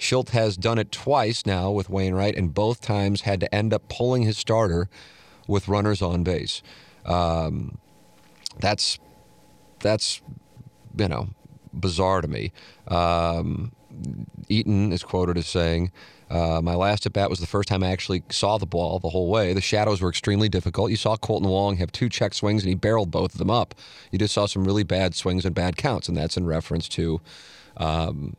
Shildt 0.00 0.30
has 0.30 0.56
done 0.56 0.78
it 0.78 0.90
twice 0.90 1.44
now 1.44 1.70
with 1.70 1.90
Wainwright, 1.90 2.34
and 2.34 2.54
both 2.54 2.80
times 2.80 3.20
had 3.20 3.38
to 3.40 3.54
end 3.54 3.74
up 3.74 3.88
pulling 3.90 4.22
his 4.22 4.38
starter 4.38 4.88
with 5.46 5.68
runners 5.68 6.00
on 6.00 6.22
base. 6.22 6.62
Um, 7.04 7.78
that's 8.58 8.98
that's 9.80 10.22
you 10.96 11.08
know 11.08 11.28
bizarre 11.74 12.22
to 12.22 12.28
me. 12.28 12.50
Um, 12.88 13.72
Eaton 14.48 14.90
is 14.90 15.02
quoted 15.02 15.36
as 15.36 15.46
saying, 15.46 15.92
uh, 16.30 16.62
"My 16.62 16.74
last 16.74 17.04
at 17.04 17.12
bat 17.12 17.28
was 17.28 17.40
the 17.40 17.46
first 17.46 17.68
time 17.68 17.82
I 17.82 17.90
actually 17.90 18.22
saw 18.30 18.56
the 18.56 18.66
ball 18.66 19.00
the 19.00 19.10
whole 19.10 19.28
way. 19.28 19.52
The 19.52 19.60
shadows 19.60 20.00
were 20.00 20.08
extremely 20.08 20.48
difficult. 20.48 20.90
You 20.90 20.96
saw 20.96 21.16
Kolten 21.16 21.46
Wong 21.46 21.76
have 21.76 21.92
two 21.92 22.08
check 22.08 22.32
swings, 22.32 22.62
and 22.62 22.70
he 22.70 22.74
barreled 22.74 23.10
both 23.10 23.34
of 23.34 23.38
them 23.38 23.50
up. 23.50 23.74
You 24.10 24.18
just 24.18 24.32
saw 24.32 24.46
some 24.46 24.64
really 24.64 24.84
bad 24.84 25.14
swings 25.14 25.44
and 25.44 25.54
bad 25.54 25.76
counts, 25.76 26.08
and 26.08 26.16
that's 26.16 26.38
in 26.38 26.46
reference 26.46 26.88
to." 26.90 27.20
Um, 27.76 28.36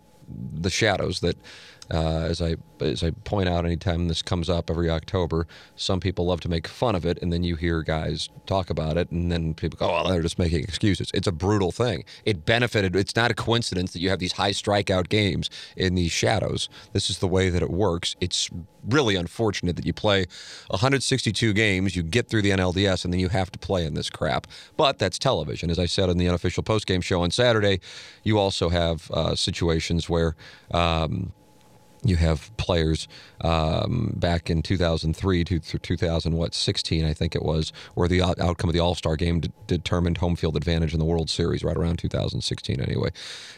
the 0.53 0.69
shadows 0.69 1.19
that 1.21 1.37
uh, 1.93 2.27
as 2.29 2.41
I 2.41 2.55
as 2.79 3.03
I 3.03 3.11
point 3.11 3.47
out, 3.47 3.65
anytime 3.65 4.07
this 4.07 4.21
comes 4.21 4.49
up 4.49 4.69
every 4.71 4.89
October, 4.89 5.45
some 5.75 5.99
people 5.99 6.25
love 6.25 6.41
to 6.41 6.49
make 6.49 6.67
fun 6.67 6.95
of 6.95 7.05
it, 7.05 7.19
and 7.21 7.31
then 7.31 7.43
you 7.43 7.55
hear 7.55 7.83
guys 7.83 8.29
talk 8.47 8.69
about 8.69 8.97
it, 8.97 9.11
and 9.11 9.31
then 9.31 9.53
people 9.53 9.77
go, 9.77 9.93
"Oh, 9.93 10.09
they're 10.09 10.21
just 10.21 10.39
making 10.39 10.63
excuses." 10.63 11.11
It's 11.13 11.27
a 11.27 11.31
brutal 11.31 11.71
thing. 11.71 12.05
It 12.25 12.45
benefited. 12.45 12.95
It's 12.95 13.15
not 13.15 13.29
a 13.29 13.33
coincidence 13.33 13.93
that 13.93 13.99
you 13.99 14.09
have 14.09 14.19
these 14.19 14.33
high 14.33 14.51
strikeout 14.51 15.09
games 15.09 15.49
in 15.75 15.95
these 15.95 16.11
shadows. 16.11 16.69
This 16.93 17.09
is 17.09 17.19
the 17.19 17.27
way 17.27 17.49
that 17.49 17.61
it 17.61 17.69
works. 17.69 18.15
It's 18.21 18.49
really 18.87 19.15
unfortunate 19.15 19.75
that 19.75 19.85
you 19.85 19.93
play 19.93 20.25
162 20.69 21.53
games, 21.53 21.95
you 21.95 22.03
get 22.03 22.29
through 22.29 22.41
the 22.41 22.51
NLDS, 22.51 23.03
and 23.03 23.13
then 23.13 23.19
you 23.19 23.29
have 23.29 23.51
to 23.51 23.59
play 23.59 23.85
in 23.85 23.93
this 23.93 24.09
crap. 24.09 24.47
But 24.77 24.97
that's 24.97 25.19
television. 25.19 25.69
As 25.69 25.77
I 25.77 25.85
said 25.85 26.09
in 26.09 26.17
the 26.17 26.27
unofficial 26.27 26.63
postgame 26.63 27.03
show 27.03 27.21
on 27.21 27.31
Saturday, 27.31 27.79
you 28.23 28.39
also 28.39 28.69
have 28.69 29.11
uh, 29.11 29.35
situations 29.35 30.09
where. 30.09 30.35
Um, 30.71 31.33
you 32.03 32.15
have 32.15 32.55
players 32.57 33.07
um, 33.41 34.13
back 34.15 34.49
in 34.49 34.61
2003 34.61 35.43
to 35.43 35.59
through 35.59 35.79
2000 35.79 36.33
what 36.33 36.53
16 36.55 37.05
I 37.05 37.13
think 37.13 37.35
it 37.35 37.43
was 37.43 37.71
where 37.93 38.07
the 38.07 38.21
outcome 38.21 38.69
of 38.69 38.73
the 38.73 38.79
All 38.79 38.95
Star 38.95 39.15
game 39.15 39.41
de- 39.41 39.51
determined 39.67 40.17
home 40.17 40.35
field 40.35 40.57
advantage 40.57 40.93
in 40.93 40.99
the 40.99 41.05
World 41.05 41.29
Series 41.29 41.63
right 41.63 41.77
around 41.77 41.97
2016 41.99 42.81
anyway. 42.81 43.09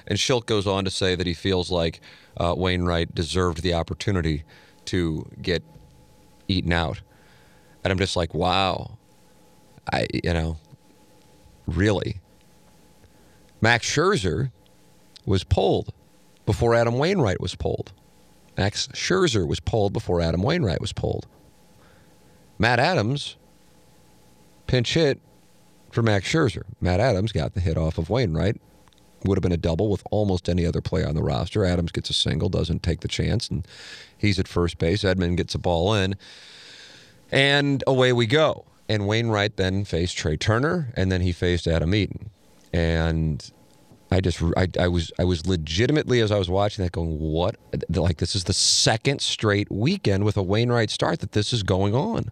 And 0.08 0.20
Shildt 0.20 0.46
goes 0.46 0.68
on 0.68 0.84
to 0.86 0.92
say 0.92 1.16
that 1.16 1.26
he 1.26 1.34
feels 1.34 1.72
like 1.72 2.02
uh, 2.38 2.54
Wainwright 2.58 3.16
deserved 3.16 3.64
the 3.64 3.74
opportunity 3.74 4.44
to 4.86 5.26
get 5.42 5.64
Eaton 6.50 6.74
out, 6.74 7.02
and 7.84 7.92
I'm 7.92 7.98
just 7.98 8.18
like 8.18 8.34
wow, 8.34 8.98
I 9.92 10.08
you 10.14 10.34
know 10.34 10.58
really. 11.66 12.20
Max 13.62 13.90
Scherzer 13.90 14.52
was 15.26 15.46
pulled 15.46 15.94
before 16.46 16.76
Adam 16.76 16.98
Wainwright 16.98 17.40
was 17.40 17.56
pulled. 17.56 17.94
Max 18.58 18.88
Scherzer 18.90 19.48
was 19.48 19.60
pulled 19.60 19.94
before 19.94 20.22
Adam 20.22 20.42
Wainwright 20.42 20.82
was 20.82 20.94
pulled. 20.94 21.28
Matt 22.60 22.80
Adams 22.80 23.36
pinch 24.68 24.94
hit 24.94 25.20
for 25.92 26.02
Max 26.02 26.28
Scherzer. 26.28 26.64
Matt 26.82 27.00
Adams 27.00 27.32
got 27.32 27.54
the 27.54 27.60
hit 27.60 27.78
off 27.78 27.98
of 27.98 28.10
Wainwright. 28.10 28.60
Would 29.26 29.38
have 29.38 29.44
been 29.44 29.54
a 29.54 29.58
double 29.58 29.90
with 29.90 30.04
almost 30.12 30.50
any 30.50 30.66
other 30.66 30.82
player 30.82 31.08
on 31.08 31.16
the 31.16 31.24
roster. 31.24 31.64
Adams 31.64 31.92
gets 31.92 32.10
a 32.10 32.14
single, 32.14 32.50
doesn't 32.50 32.84
take 32.84 33.00
the 33.00 33.08
chance, 33.08 33.48
and 33.48 33.66
he's 34.18 34.38
at 34.38 34.50
first 34.50 34.78
base. 34.78 35.04
Edman 35.04 35.38
gets 35.38 35.56
a 35.56 35.60
ball 35.60 35.94
in, 35.94 36.16
and 37.32 37.84
away 37.88 38.12
we 38.12 38.28
go. 38.28 38.66
And 38.90 39.08
Wainwright 39.08 39.56
then 39.56 39.86
faced 39.86 40.18
Trea 40.18 40.36
Turner, 40.36 40.92
and 40.96 41.10
then 41.10 41.22
he 41.22 41.32
faced 41.32 41.68
Adam 41.68 41.96
Eaton. 41.96 42.32
And 42.74 43.50
I 44.14 44.22
just 44.22 44.42
I, 44.56 44.68
I 44.80 44.88
was 44.88 45.12
I 45.20 45.24
was 45.24 45.46
legitimately 45.46 46.20
as 46.20 46.32
I 46.32 46.38
was 46.38 46.50
watching 46.50 46.84
that 46.84 46.92
going 46.92 47.20
what 47.20 47.56
like 47.90 48.18
this 48.18 48.36
is 48.36 48.46
the 48.46 48.54
second 48.54 49.22
straight 49.22 49.72
weekend 49.72 50.24
with 50.24 50.38
a 50.38 50.44
Wainwright 50.44 50.90
start 50.90 51.20
that 51.20 51.32
this 51.32 51.54
is 51.54 51.64
going 51.64 51.96
on. 51.96 52.32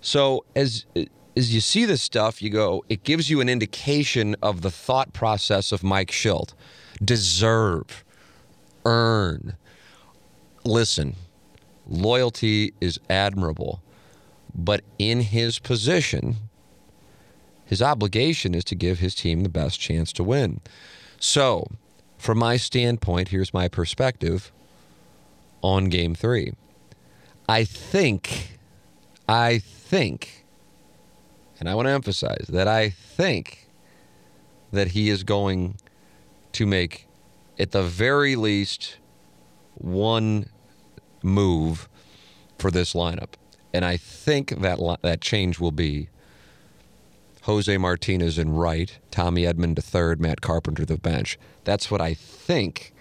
So 0.00 0.44
as 0.54 0.84
as 1.36 1.54
you 1.54 1.60
see 1.60 1.84
this 1.84 2.02
stuff, 2.02 2.42
you 2.42 2.50
go 2.50 2.84
it 2.88 3.02
gives 3.04 3.30
you 3.30 3.40
an 3.40 3.48
indication 3.48 4.36
of 4.42 4.62
the 4.62 4.70
thought 4.70 5.12
process 5.12 5.72
of 5.72 5.82
Mike 5.82 6.10
Shildt. 6.10 6.54
Deserve, 7.02 8.04
earn, 8.84 9.56
listen. 10.64 11.16
Loyalty 11.86 12.72
is 12.80 12.98
admirable. 13.10 13.82
But 14.54 14.82
in 14.98 15.20
his 15.20 15.58
position, 15.58 16.36
his 17.64 17.82
obligation 17.82 18.54
is 18.54 18.64
to 18.64 18.74
give 18.74 18.98
his 18.98 19.14
team 19.14 19.42
the 19.42 19.48
best 19.48 19.80
chance 19.80 20.12
to 20.14 20.24
win. 20.24 20.60
So, 21.18 21.70
from 22.18 22.38
my 22.38 22.56
standpoint, 22.56 23.28
here's 23.28 23.54
my 23.54 23.68
perspective 23.68 24.52
on 25.62 25.86
game 25.86 26.14
three. 26.14 26.52
I 27.48 27.64
think, 27.64 28.58
I 29.28 29.58
think, 29.58 30.44
and 31.58 31.68
I 31.68 31.74
want 31.74 31.86
to 31.86 31.92
emphasize 31.92 32.46
that 32.48 32.68
I 32.68 32.90
think 32.90 33.68
that 34.72 34.88
he 34.88 35.08
is 35.08 35.22
going 35.22 35.76
to 36.52 36.66
make, 36.66 37.06
at 37.58 37.72
the 37.72 37.82
very 37.82 38.36
least, 38.36 38.96
one 39.74 40.48
move 41.22 41.88
for 42.58 42.70
this 42.70 42.94
lineup. 42.94 43.34
And 43.72 43.84
I 43.84 43.96
think 43.96 44.60
that 44.60 44.78
that 45.02 45.20
change 45.20 45.58
will 45.58 45.72
be 45.72 46.08
Jose 47.44 47.76
Martinez 47.76 48.38
in 48.38 48.54
right, 48.54 48.98
Tommy 49.10 49.42
Edman 49.42 49.76
to 49.76 49.82
third, 49.82 50.18
Matt 50.18 50.40
Carpenter 50.40 50.86
the 50.86 50.96
bench. 50.96 51.38
That's 51.64 51.90
what 51.90 52.00
I 52.00 52.14
think. 52.14 52.94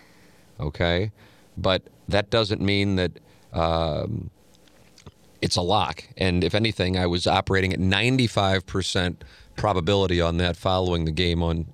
Okay, 0.60 1.12
but 1.58 1.84
that 2.10 2.30
doesn't 2.30 2.62
mean 2.62 2.98
that 2.98 3.20
um, 3.54 4.30
it's 5.42 5.56
a 5.56 5.62
lock. 5.62 6.04
And 6.18 6.44
if 6.44 6.54
anything, 6.54 6.98
I 6.98 7.06
was 7.08 7.26
operating 7.26 7.72
at 7.72 7.80
95% 7.80 9.18
probability 9.56 10.20
on 10.20 10.38
that 10.38 10.58
following 10.58 11.06
the 11.06 11.12
game 11.12 11.42
on 11.42 11.68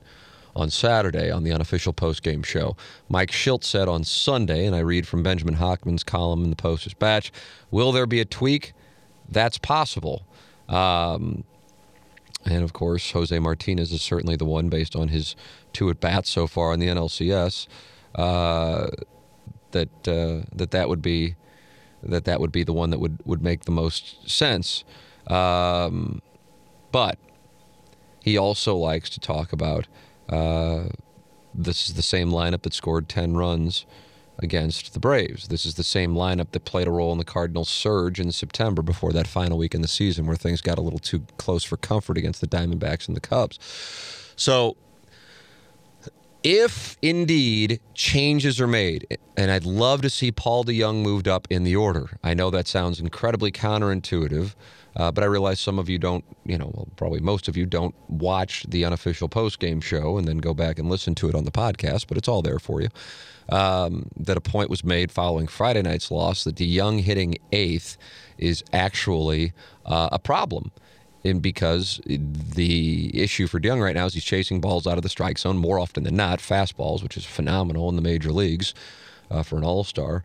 on 0.55 0.69
Saturday 0.69 1.31
on 1.31 1.43
the 1.43 1.51
unofficial 1.51 1.93
post-game 1.93 2.43
show. 2.43 2.75
Mike 3.07 3.31
Shildt 3.31 3.63
said 3.63 3.87
on 3.87 4.03
Sunday, 4.03 4.65
and 4.65 4.75
I 4.75 4.79
read 4.79 5.07
from 5.07 5.23
Benjamin 5.23 5.55
Hockman's 5.55 6.03
column 6.03 6.43
in 6.43 6.49
the 6.49 6.55
Post-Dispatch, 6.55 7.31
will 7.71 7.91
there 7.91 8.07
be 8.07 8.19
a 8.19 8.25
tweak? 8.25 8.73
That's 9.29 9.57
possible. 9.57 10.25
Um, 10.67 11.45
and 12.45 12.63
of 12.63 12.73
course, 12.73 13.11
Jose 13.11 13.37
Martinez 13.37 13.91
is 13.91 14.01
certainly 14.01 14.35
the 14.35 14.45
one 14.45 14.69
based 14.69 14.95
on 14.95 15.09
his 15.09 15.35
two 15.73 15.89
at 15.89 15.99
bats 15.99 16.29
so 16.29 16.47
far 16.47 16.73
in 16.73 16.79
the 16.79 16.87
NLCS. 16.87 17.67
Uh, 18.15 18.87
that 19.71 20.07
uh, 20.07 20.45
that 20.55 20.71
that 20.71 20.89
would 20.89 21.01
be 21.01 21.35
that 22.01 22.25
that 22.25 22.39
would 22.39 22.51
be 22.51 22.63
the 22.63 22.73
one 22.73 22.89
that 22.89 22.99
would 22.99 23.19
would 23.25 23.43
make 23.43 23.65
the 23.65 23.71
most 23.71 24.29
sense. 24.29 24.83
Um, 25.27 26.21
but 26.91 27.19
he 28.21 28.37
also 28.37 28.75
likes 28.75 29.09
to 29.11 29.19
talk 29.19 29.53
about 29.53 29.87
uh, 30.29 30.85
this 31.53 31.87
is 31.87 31.95
the 31.95 32.01
same 32.01 32.31
lineup 32.31 32.63
that 32.63 32.73
scored 32.73 33.09
ten 33.09 33.35
runs 33.35 33.85
against 34.41 34.93
the 34.93 34.99
Braves. 34.99 35.47
This 35.47 35.65
is 35.65 35.75
the 35.75 35.83
same 35.83 36.15
lineup 36.15 36.51
that 36.51 36.65
played 36.65 36.87
a 36.87 36.91
role 36.91 37.11
in 37.11 37.17
the 37.17 37.25
Cardinals' 37.25 37.69
surge 37.69 38.19
in 38.19 38.31
September 38.31 38.81
before 38.81 39.11
that 39.13 39.27
final 39.27 39.57
week 39.57 39.75
in 39.75 39.81
the 39.81 39.87
season 39.87 40.25
where 40.25 40.35
things 40.35 40.61
got 40.61 40.77
a 40.77 40.81
little 40.81 40.99
too 40.99 41.25
close 41.37 41.63
for 41.63 41.77
comfort 41.77 42.17
against 42.17 42.41
the 42.41 42.47
Diamondbacks 42.47 43.07
and 43.07 43.17
the 43.17 43.21
Cubs. 43.21 43.59
So, 44.35 44.77
if 46.43 46.97
indeed 47.01 47.79
changes 47.93 48.61
are 48.61 48.67
made, 48.67 49.17
and 49.35 49.51
I'd 49.51 49.65
love 49.65 50.01
to 50.03 50.09
see 50.09 50.31
Paul 50.31 50.63
DeJong 50.63 51.01
moved 51.01 51.27
up 51.27 51.47
in 51.49 51.63
the 51.63 51.75
order. 51.75 52.17
I 52.23 52.33
know 52.33 52.49
that 52.49 52.67
sounds 52.67 52.99
incredibly 52.99 53.51
counterintuitive, 53.51 54.55
uh, 54.95 55.11
but 55.11 55.23
I 55.23 55.27
realize 55.27 55.59
some 55.59 55.79
of 55.79 55.89
you 55.89 55.99
don't, 55.99 56.23
you 56.45 56.57
know, 56.57 56.71
well, 56.73 56.87
probably 56.95 57.19
most 57.19 57.47
of 57.47 57.57
you 57.57 57.65
don't 57.65 57.95
watch 58.07 58.65
the 58.69 58.85
unofficial 58.85 59.29
post 59.29 59.59
game 59.59 59.81
show 59.81 60.17
and 60.17 60.27
then 60.27 60.37
go 60.37 60.53
back 60.53 60.79
and 60.79 60.89
listen 60.89 61.15
to 61.15 61.29
it 61.29 61.35
on 61.35 61.45
the 61.45 61.51
podcast, 61.51 62.07
but 62.07 62.17
it's 62.17 62.27
all 62.27 62.41
there 62.41 62.59
for 62.59 62.81
you 62.81 62.89
um, 63.49 64.07
that 64.17 64.37
a 64.37 64.41
point 64.41 64.69
was 64.69 64.83
made 64.83 65.11
following 65.11 65.47
Friday 65.47 65.81
night's 65.81 66.11
loss 66.11 66.43
that 66.43 66.55
DeJong 66.55 67.01
hitting 67.01 67.35
eighth 67.51 67.97
is 68.37 68.63
actually 68.73 69.53
uh, 69.85 70.09
a 70.11 70.19
problem. 70.19 70.71
And 71.23 71.41
because 71.41 71.99
the 72.05 73.11
issue 73.13 73.47
for 73.47 73.59
DeJong 73.59 73.81
right 73.81 73.95
now 73.95 74.05
is 74.05 74.13
he's 74.13 74.23
chasing 74.23 74.61
balls 74.61 74.87
out 74.87 74.97
of 74.97 75.03
the 75.03 75.09
strike 75.09 75.37
zone 75.37 75.57
more 75.57 75.79
often 75.79 76.03
than 76.03 76.15
not, 76.15 76.39
fastballs, 76.39 77.03
which 77.03 77.17
is 77.17 77.25
phenomenal 77.25 77.89
in 77.89 77.95
the 77.95 78.01
major 78.01 78.31
leagues 78.31 78.73
uh, 79.29 79.43
for 79.43 79.57
an 79.57 79.63
all 79.63 79.83
star, 79.83 80.23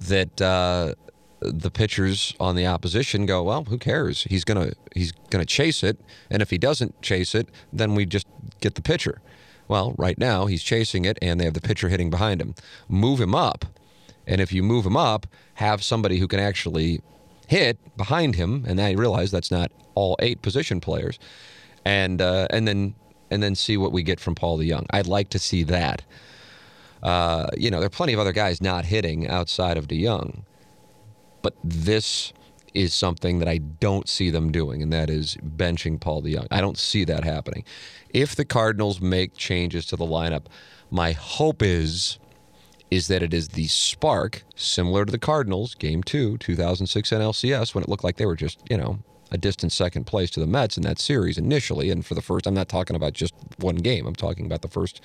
that 0.00 0.40
uh, 0.42 0.94
the 1.40 1.70
pitchers 1.70 2.34
on 2.38 2.56
the 2.56 2.66
opposition 2.66 3.26
go, 3.26 3.42
well, 3.42 3.64
who 3.64 3.78
cares? 3.78 4.24
He's 4.24 4.44
gonna 4.44 4.72
he's 4.94 5.12
gonna 5.30 5.46
chase 5.46 5.82
it, 5.82 5.98
and 6.30 6.42
if 6.42 6.50
he 6.50 6.58
doesn't 6.58 7.00
chase 7.00 7.34
it, 7.34 7.48
then 7.72 7.94
we 7.94 8.04
just 8.04 8.26
get 8.60 8.74
the 8.74 8.82
pitcher. 8.82 9.20
Well, 9.66 9.94
right 9.96 10.18
now 10.18 10.46
he's 10.46 10.62
chasing 10.62 11.04
it 11.04 11.18
and 11.22 11.40
they 11.40 11.44
have 11.44 11.54
the 11.54 11.60
pitcher 11.60 11.88
hitting 11.88 12.10
behind 12.10 12.40
him. 12.40 12.54
Move 12.88 13.20
him 13.20 13.34
up. 13.34 13.64
And 14.26 14.40
if 14.40 14.52
you 14.52 14.62
move 14.62 14.86
him 14.86 14.96
up, 14.96 15.26
have 15.54 15.82
somebody 15.82 16.18
who 16.18 16.28
can 16.28 16.40
actually 16.40 17.00
hit 17.46 17.78
behind 17.96 18.34
him, 18.34 18.64
and 18.66 18.80
I 18.80 18.92
realize 18.92 19.30
that's 19.30 19.50
not 19.50 19.70
all 19.94 20.16
eight 20.20 20.42
position 20.42 20.80
players, 20.80 21.18
and 21.84 22.20
uh, 22.20 22.46
and 22.50 22.66
then 22.66 22.94
and 23.30 23.42
then 23.42 23.54
see 23.54 23.76
what 23.76 23.92
we 23.92 24.02
get 24.02 24.20
from 24.20 24.34
Paul 24.34 24.58
DeJong. 24.58 24.86
I'd 24.90 25.06
like 25.06 25.30
to 25.30 25.38
see 25.38 25.62
that. 25.64 26.02
Uh, 27.02 27.48
you 27.56 27.70
know, 27.70 27.80
there 27.80 27.86
are 27.86 27.90
plenty 27.90 28.14
of 28.14 28.20
other 28.20 28.32
guys 28.32 28.62
not 28.62 28.86
hitting 28.86 29.28
outside 29.28 29.76
of 29.76 29.88
DeJong, 29.88 30.42
but 31.42 31.54
this 31.62 32.32
is 32.72 32.92
something 32.92 33.38
that 33.38 33.48
I 33.48 33.58
don't 33.58 34.08
see 34.08 34.30
them 34.30 34.50
doing, 34.50 34.82
and 34.82 34.92
that 34.92 35.10
is 35.10 35.36
benching 35.36 36.00
Paul 36.00 36.22
DeJong. 36.22 36.48
I 36.50 36.60
don't 36.60 36.78
see 36.78 37.04
that 37.04 37.24
happening. 37.24 37.64
If 38.10 38.34
the 38.34 38.44
Cardinals 38.44 39.00
make 39.00 39.36
changes 39.36 39.86
to 39.86 39.96
the 39.96 40.06
lineup, 40.06 40.46
my 40.90 41.12
hope 41.12 41.62
is 41.62 42.18
is 42.90 43.08
that 43.08 43.22
it 43.22 43.34
is 43.34 43.48
the 43.48 43.66
spark 43.66 44.44
similar 44.56 45.04
to 45.04 45.12
the 45.12 45.18
Cardinals 45.18 45.74
game 45.74 46.02
2 46.02 46.38
2006 46.38 47.10
NLCS 47.10 47.74
when 47.74 47.82
it 47.82 47.88
looked 47.88 48.04
like 48.04 48.16
they 48.16 48.26
were 48.26 48.36
just, 48.36 48.60
you 48.70 48.76
know, 48.76 48.98
a 49.30 49.38
distant 49.38 49.72
second 49.72 50.04
place 50.04 50.30
to 50.30 50.40
the 50.40 50.46
Mets 50.46 50.76
in 50.76 50.82
that 50.84 50.98
series 50.98 51.38
initially 51.38 51.90
and 51.90 52.06
for 52.06 52.14
the 52.14 52.22
first 52.22 52.46
I'm 52.46 52.54
not 52.54 52.68
talking 52.68 52.94
about 52.94 53.14
just 53.14 53.34
one 53.58 53.76
game. 53.76 54.06
I'm 54.06 54.14
talking 54.14 54.46
about 54.46 54.62
the 54.62 54.68
first 54.68 55.00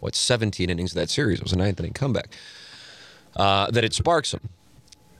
what 0.00 0.14
17 0.14 0.70
innings 0.70 0.92
of 0.92 0.96
that 0.96 1.10
series. 1.10 1.38
It 1.38 1.44
was 1.44 1.52
a 1.52 1.58
ninth 1.58 1.80
inning 1.80 1.92
comeback. 1.92 2.34
Uh, 3.36 3.68
that 3.70 3.82
it 3.82 3.92
sparks 3.92 4.30
them 4.30 4.48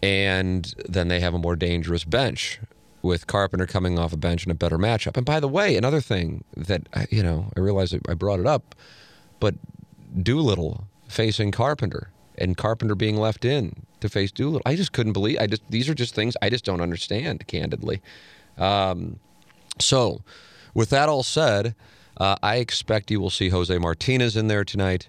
and 0.04 0.74
then 0.86 1.08
they 1.08 1.18
have 1.18 1.34
a 1.34 1.38
more 1.38 1.56
dangerous 1.56 2.04
bench 2.04 2.60
with 3.00 3.26
Carpenter 3.26 3.66
coming 3.66 3.98
off 3.98 4.12
a 4.12 4.16
bench 4.16 4.44
and 4.44 4.52
a 4.52 4.54
better 4.54 4.78
matchup. 4.78 5.16
And 5.16 5.26
by 5.26 5.40
the 5.40 5.48
way, 5.48 5.76
another 5.76 6.00
thing 6.00 6.44
that 6.56 6.88
you 7.10 7.22
know, 7.22 7.50
I 7.56 7.60
realize 7.60 7.94
I 8.08 8.14
brought 8.14 8.38
it 8.38 8.46
up, 8.46 8.74
but 9.40 9.54
Doolittle 10.22 10.86
facing 11.08 11.50
Carpenter 11.50 12.10
and 12.36 12.56
Carpenter 12.56 12.94
being 12.94 13.16
left 13.16 13.44
in 13.44 13.84
to 14.00 14.08
face 14.08 14.32
Doolittle. 14.32 14.62
I 14.66 14.76
just 14.76 14.92
couldn't 14.92 15.12
believe. 15.12 15.38
I 15.40 15.46
just 15.46 15.62
these 15.70 15.88
are 15.88 15.94
just 15.94 16.14
things 16.14 16.36
I 16.42 16.50
just 16.50 16.64
don't 16.64 16.80
understand, 16.80 17.46
candidly. 17.46 18.02
Um, 18.58 19.18
so, 19.78 20.22
with 20.74 20.90
that 20.90 21.08
all 21.08 21.22
said, 21.22 21.74
uh, 22.16 22.36
I 22.42 22.56
expect 22.56 23.10
you 23.10 23.20
will 23.20 23.30
see 23.30 23.48
Jose 23.48 23.76
Martinez 23.78 24.36
in 24.36 24.48
there 24.48 24.64
tonight 24.64 25.08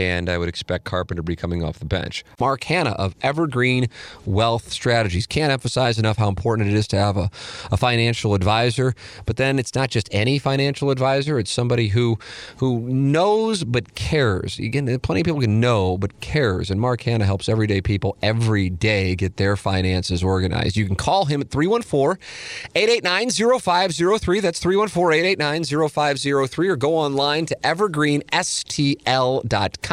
and 0.00 0.28
I 0.30 0.38
would 0.38 0.48
expect 0.48 0.84
Carpenter 0.84 1.20
to 1.20 1.24
be 1.24 1.36
coming 1.36 1.62
off 1.62 1.78
the 1.78 1.84
bench. 1.84 2.24
Mark 2.40 2.64
Hanna 2.64 2.92
of 2.92 3.14
Evergreen 3.20 3.90
Wealth 4.24 4.72
Strategies 4.72 5.26
can't 5.26 5.52
emphasize 5.52 5.98
enough 5.98 6.16
how 6.16 6.28
important 6.28 6.68
it 6.68 6.74
is 6.74 6.88
to 6.88 6.96
have 6.96 7.18
a, 7.18 7.30
a 7.70 7.76
financial 7.76 8.32
advisor. 8.34 8.94
But 9.26 9.36
then 9.36 9.58
it's 9.58 9.74
not 9.74 9.90
just 9.90 10.08
any 10.10 10.38
financial 10.38 10.90
advisor; 10.90 11.38
it's 11.38 11.50
somebody 11.50 11.88
who 11.88 12.18
who 12.56 12.80
knows 12.80 13.62
but 13.62 13.94
cares. 13.94 14.58
Again, 14.58 14.98
plenty 15.00 15.20
of 15.20 15.26
people 15.26 15.42
can 15.42 15.60
know 15.60 15.98
but 15.98 16.18
cares, 16.22 16.70
and 16.70 16.80
Mark 16.80 17.02
Hanna 17.02 17.26
helps 17.26 17.46
everyday 17.46 17.82
people 17.82 18.16
every 18.22 18.70
day 18.70 19.14
get 19.14 19.36
their 19.36 19.54
finances 19.54 20.24
organized. 20.24 20.78
You 20.78 20.86
can 20.86 20.96
call 20.96 21.26
him 21.26 21.42
at 21.42 21.50
314-889-0503. 21.50 24.40
That's 24.40 24.64
314-889-0503, 24.64 26.70
or 26.70 26.76
go 26.76 26.96
online 26.96 27.44
to 27.46 27.56
evergreenstl.com. 27.62 29.89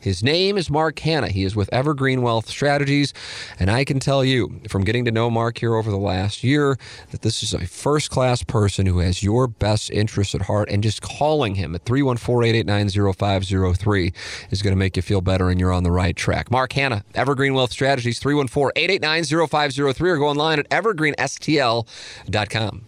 His 0.00 0.22
name 0.22 0.56
is 0.56 0.70
Mark 0.70 1.00
Hanna. 1.00 1.26
He 1.28 1.42
is 1.42 1.56
with 1.56 1.68
Evergreen 1.72 2.22
Wealth 2.22 2.48
Strategies. 2.48 3.12
And 3.58 3.68
I 3.68 3.84
can 3.84 3.98
tell 3.98 4.24
you 4.24 4.60
from 4.68 4.84
getting 4.84 5.04
to 5.06 5.10
know 5.10 5.28
Mark 5.28 5.58
here 5.58 5.74
over 5.74 5.90
the 5.90 5.96
last 5.96 6.44
year 6.44 6.78
that 7.10 7.22
this 7.22 7.42
is 7.42 7.52
a 7.52 7.66
first 7.66 8.10
class 8.10 8.44
person 8.44 8.86
who 8.86 9.00
has 9.00 9.24
your 9.24 9.48
best 9.48 9.90
interests 9.90 10.36
at 10.36 10.42
heart. 10.42 10.68
And 10.70 10.84
just 10.84 11.02
calling 11.02 11.56
him 11.56 11.74
at 11.74 11.84
314 11.84 12.48
889 12.48 13.12
0503 13.14 14.12
is 14.50 14.62
going 14.62 14.72
to 14.72 14.78
make 14.78 14.94
you 14.94 15.02
feel 15.02 15.20
better 15.20 15.50
and 15.50 15.58
you're 15.58 15.72
on 15.72 15.82
the 15.82 15.90
right 15.90 16.14
track. 16.14 16.52
Mark 16.52 16.72
Hanna, 16.74 17.02
Evergreen 17.16 17.54
Wealth 17.54 17.72
Strategies, 17.72 18.20
314 18.20 18.70
889 18.76 19.48
0503 19.48 20.10
or 20.10 20.18
go 20.18 20.28
online 20.28 20.60
at 20.60 20.68
evergreenstl.com. 20.68 22.84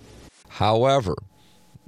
However, 0.48 1.16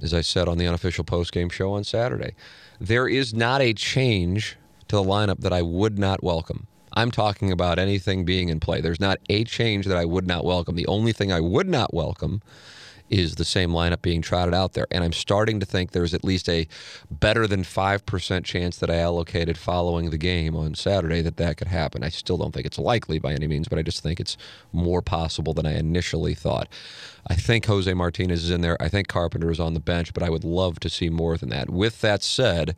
as 0.01 0.13
I 0.13 0.19
said 0.21 0.47
on 0.49 0.57
the 0.57 0.67
unofficial 0.67 1.05
post-game 1.05 1.49
show 1.49 1.71
on 1.71 1.83
Saturday, 1.83 2.33
there 2.79 3.07
is 3.07 3.33
not 3.33 3.61
a 3.61 3.73
change 3.73 4.55
to 4.87 4.95
the 4.95 5.03
lineup 5.03 5.39
that 5.41 5.53
I 5.53 5.61
would 5.61 5.99
not 5.99 6.23
welcome. 6.23 6.67
I'm 6.93 7.11
talking 7.11 7.51
about 7.51 7.77
anything 7.77 8.25
being 8.25 8.49
in 8.49 8.59
play. 8.59 8.81
There's 8.81 8.99
not 8.99 9.19
a 9.29 9.43
change 9.43 9.85
that 9.85 9.97
I 9.97 10.05
would 10.05 10.25
not 10.25 10.43
welcome. 10.45 10.75
The 10.75 10.87
only 10.87 11.13
thing 11.13 11.31
I 11.31 11.39
would 11.39 11.67
not 11.67 11.93
welcome 11.93 12.41
is 13.09 13.35
the 13.35 13.45
same 13.45 13.71
lineup 13.71 14.01
being 14.01 14.21
trotted 14.21 14.53
out 14.53 14.73
there. 14.73 14.87
And 14.91 15.03
I'm 15.03 15.13
starting 15.13 15.59
to 15.59 15.65
think 15.65 15.91
there's 15.91 16.13
at 16.13 16.23
least 16.23 16.47
a 16.49 16.67
better 17.09 17.47
than 17.47 17.63
5% 17.63 18.43
chance 18.43 18.77
that 18.77 18.89
I 18.89 18.95
allocated 18.95 19.57
following 19.57 20.09
the 20.09 20.17
game 20.17 20.55
on 20.55 20.75
Saturday 20.75 21.21
that 21.21 21.37
that 21.37 21.57
could 21.57 21.67
happen. 21.67 22.03
I 22.03 22.09
still 22.09 22.37
don't 22.37 22.53
think 22.53 22.65
it's 22.65 22.79
likely 22.79 23.19
by 23.19 23.33
any 23.33 23.47
means, 23.47 23.67
but 23.67 23.79
I 23.79 23.81
just 23.81 24.03
think 24.03 24.19
it's 24.19 24.37
more 24.71 25.01
possible 25.01 25.53
than 25.53 25.65
I 25.65 25.77
initially 25.77 26.33
thought. 26.33 26.67
I 27.27 27.35
think 27.35 27.65
Jose 27.65 27.93
Martinez 27.93 28.43
is 28.43 28.51
in 28.51 28.61
there. 28.61 28.81
I 28.81 28.89
think 28.89 29.07
Carpenter 29.07 29.51
is 29.51 29.59
on 29.59 29.73
the 29.73 29.79
bench, 29.79 30.13
but 30.13 30.23
I 30.23 30.29
would 30.29 30.43
love 30.43 30.79
to 30.81 30.89
see 30.89 31.09
more 31.09 31.37
than 31.37 31.49
that. 31.49 31.69
With 31.69 32.01
that 32.01 32.23
said, 32.23 32.75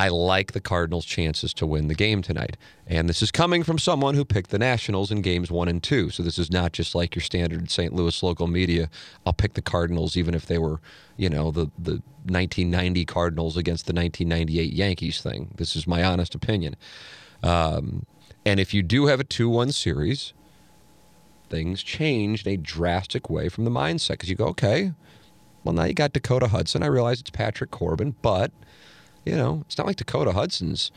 I 0.00 0.08
like 0.08 0.52
the 0.52 0.60
Cardinals' 0.60 1.04
chances 1.04 1.52
to 1.54 1.66
win 1.66 1.88
the 1.88 1.94
game 1.94 2.22
tonight. 2.22 2.56
And 2.86 3.08
this 3.08 3.20
is 3.20 3.32
coming 3.32 3.64
from 3.64 3.78
someone 3.78 4.14
who 4.14 4.24
picked 4.24 4.50
the 4.50 4.58
Nationals 4.58 5.10
in 5.10 5.22
games 5.22 5.50
one 5.50 5.66
and 5.66 5.82
two. 5.82 6.10
So 6.10 6.22
this 6.22 6.38
is 6.38 6.52
not 6.52 6.72
just 6.72 6.94
like 6.94 7.16
your 7.16 7.22
standard 7.22 7.68
St. 7.68 7.92
Louis 7.92 8.22
local 8.22 8.46
media. 8.46 8.90
I'll 9.26 9.32
pick 9.32 9.54
the 9.54 9.62
Cardinals 9.62 10.16
even 10.16 10.34
if 10.34 10.46
they 10.46 10.58
were, 10.58 10.80
you 11.16 11.28
know, 11.28 11.50
the, 11.50 11.66
the 11.76 12.00
1990 12.26 13.04
Cardinals 13.06 13.56
against 13.56 13.86
the 13.86 13.92
1998 13.92 14.72
Yankees 14.72 15.20
thing. 15.20 15.52
This 15.56 15.74
is 15.74 15.84
my 15.88 16.04
honest 16.04 16.32
opinion. 16.32 16.76
Um, 17.42 18.06
and 18.46 18.60
if 18.60 18.72
you 18.72 18.84
do 18.84 19.06
have 19.06 19.18
a 19.18 19.24
2 19.24 19.48
1 19.48 19.72
series, 19.72 20.32
things 21.50 21.82
change 21.82 22.46
in 22.46 22.52
a 22.52 22.56
drastic 22.56 23.28
way 23.28 23.48
from 23.48 23.64
the 23.64 23.70
mindset 23.70 24.10
because 24.10 24.30
you 24.30 24.36
go, 24.36 24.46
okay, 24.46 24.92
well, 25.64 25.74
now 25.74 25.84
you 25.84 25.94
got 25.94 26.12
Dakota 26.12 26.46
Hudson. 26.46 26.84
I 26.84 26.86
realize 26.86 27.20
it's 27.20 27.30
Patrick 27.30 27.72
Corbin, 27.72 28.14
but– 28.22 28.52
you 29.28 29.36
know, 29.36 29.62
it's 29.66 29.76
not 29.76 29.86
like 29.86 29.96
Dakota 29.96 30.32
Hudson's 30.32 30.90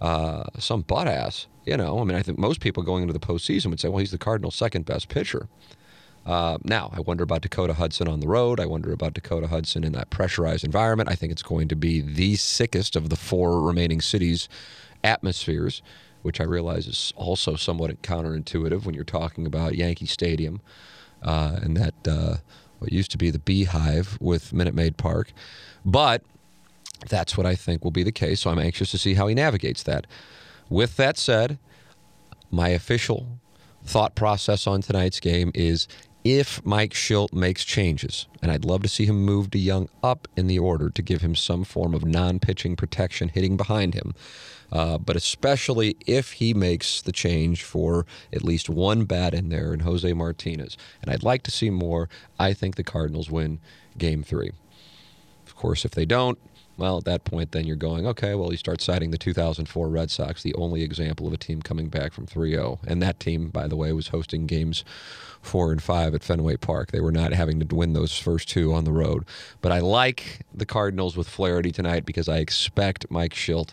uh, 0.00 0.44
some 0.58 0.82
butt 0.82 1.08
ass. 1.08 1.48
You 1.64 1.76
know, 1.76 1.98
I 1.98 2.04
mean, 2.04 2.16
I 2.16 2.22
think 2.22 2.38
most 2.38 2.60
people 2.60 2.84
going 2.84 3.02
into 3.02 3.12
the 3.12 3.18
postseason 3.18 3.66
would 3.66 3.80
say, 3.80 3.88
well, 3.88 3.98
he's 3.98 4.12
the 4.12 4.18
Cardinals' 4.18 4.54
second 4.54 4.84
best 4.84 5.08
pitcher. 5.08 5.48
Uh, 6.24 6.58
now, 6.62 6.92
I 6.92 7.00
wonder 7.00 7.24
about 7.24 7.42
Dakota 7.42 7.74
Hudson 7.74 8.06
on 8.06 8.20
the 8.20 8.28
road. 8.28 8.60
I 8.60 8.66
wonder 8.66 8.92
about 8.92 9.14
Dakota 9.14 9.48
Hudson 9.48 9.82
in 9.82 9.92
that 9.92 10.10
pressurized 10.10 10.64
environment. 10.64 11.08
I 11.08 11.16
think 11.16 11.32
it's 11.32 11.42
going 11.42 11.66
to 11.68 11.76
be 11.76 12.00
the 12.00 12.36
sickest 12.36 12.94
of 12.94 13.10
the 13.10 13.16
four 13.16 13.60
remaining 13.62 14.00
cities' 14.00 14.48
atmospheres, 15.02 15.82
which 16.22 16.40
I 16.40 16.44
realize 16.44 16.86
is 16.86 17.12
also 17.16 17.56
somewhat 17.56 18.00
counterintuitive 18.02 18.84
when 18.84 18.94
you're 18.94 19.04
talking 19.04 19.44
about 19.44 19.74
Yankee 19.74 20.06
Stadium 20.06 20.60
uh, 21.22 21.58
and 21.62 21.76
that 21.76 21.94
uh, 22.08 22.36
what 22.78 22.92
used 22.92 23.10
to 23.12 23.18
be 23.18 23.30
the 23.30 23.38
Beehive 23.40 24.18
with 24.20 24.52
Minute 24.52 24.74
Maid 24.74 24.96
Park. 24.96 25.32
But 25.84 26.22
that's 27.08 27.36
what 27.36 27.46
I 27.46 27.54
think 27.54 27.84
will 27.84 27.90
be 27.90 28.02
the 28.02 28.12
case. 28.12 28.40
So 28.40 28.50
I'm 28.50 28.58
anxious 28.58 28.90
to 28.92 28.98
see 28.98 29.14
how 29.14 29.26
he 29.26 29.34
navigates 29.34 29.82
that. 29.84 30.06
With 30.68 30.96
that 30.96 31.16
said, 31.16 31.58
my 32.50 32.68
official 32.70 33.38
thought 33.84 34.14
process 34.14 34.66
on 34.66 34.82
tonight's 34.82 35.20
game 35.20 35.52
is 35.54 35.86
if 36.24 36.64
Mike 36.64 36.92
Shildt 36.92 37.32
makes 37.32 37.64
changes, 37.64 38.26
and 38.42 38.50
I'd 38.50 38.64
love 38.64 38.82
to 38.82 38.88
see 38.88 39.04
him 39.04 39.24
move 39.24 39.48
DeJong 39.48 39.88
up 40.02 40.26
in 40.36 40.48
the 40.48 40.58
order 40.58 40.90
to 40.90 41.02
give 41.02 41.20
him 41.20 41.36
some 41.36 41.62
form 41.62 41.94
of 41.94 42.04
non 42.04 42.40
pitching 42.40 42.74
protection 42.74 43.28
hitting 43.28 43.56
behind 43.56 43.94
him. 43.94 44.12
Uh, 44.72 44.98
but 44.98 45.14
especially 45.14 45.96
if 46.04 46.32
he 46.32 46.52
makes 46.52 47.00
the 47.00 47.12
change 47.12 47.62
for 47.62 48.04
at 48.32 48.42
least 48.42 48.68
one 48.68 49.04
bat 49.04 49.34
in 49.34 49.50
there 49.50 49.72
in 49.72 49.80
Jose 49.80 50.12
Martinez. 50.12 50.76
And 51.00 51.12
I'd 51.12 51.22
like 51.22 51.44
to 51.44 51.52
see 51.52 51.70
more. 51.70 52.08
I 52.40 52.52
think 52.52 52.74
the 52.74 52.82
Cardinals 52.82 53.30
win 53.30 53.60
game 53.96 54.24
three. 54.24 54.50
Of 55.46 55.54
course, 55.54 55.84
if 55.84 55.92
they 55.92 56.04
don't, 56.04 56.38
well, 56.78 56.98
at 56.98 57.04
that 57.04 57.24
point, 57.24 57.52
then 57.52 57.66
you're 57.66 57.76
going, 57.76 58.06
okay, 58.06 58.34
well, 58.34 58.50
you 58.50 58.58
start 58.58 58.80
citing 58.80 59.10
the 59.10 59.18
2004 59.18 59.88
Red 59.88 60.10
Sox, 60.10 60.42
the 60.42 60.54
only 60.54 60.82
example 60.82 61.26
of 61.26 61.32
a 61.32 61.38
team 61.38 61.62
coming 61.62 61.88
back 61.88 62.12
from 62.12 62.26
3 62.26 62.50
0. 62.50 62.80
And 62.86 63.02
that 63.02 63.18
team, 63.18 63.48
by 63.48 63.66
the 63.66 63.76
way, 63.76 63.92
was 63.92 64.08
hosting 64.08 64.46
games 64.46 64.84
four 65.46 65.72
and 65.72 65.82
five 65.82 66.14
at 66.14 66.22
Fenway 66.22 66.56
Park. 66.56 66.90
They 66.90 67.00
were 67.00 67.12
not 67.12 67.32
having 67.32 67.60
to 67.60 67.74
win 67.74 67.92
those 67.92 68.18
first 68.18 68.48
two 68.48 68.74
on 68.74 68.84
the 68.84 68.92
road. 68.92 69.24
But 69.62 69.72
I 69.72 69.78
like 69.78 70.40
the 70.52 70.66
Cardinals 70.66 71.16
with 71.16 71.28
Flaherty 71.28 71.72
tonight 71.72 72.04
because 72.04 72.28
I 72.28 72.38
expect 72.38 73.10
Mike 73.10 73.32
Shildt 73.32 73.72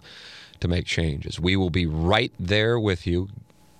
to 0.59 0.67
make 0.67 0.85
changes. 0.85 1.39
We 1.39 1.55
will 1.55 1.71
be 1.71 1.85
right 1.85 2.31
there 2.39 2.79
with 2.79 3.05
you. 3.05 3.29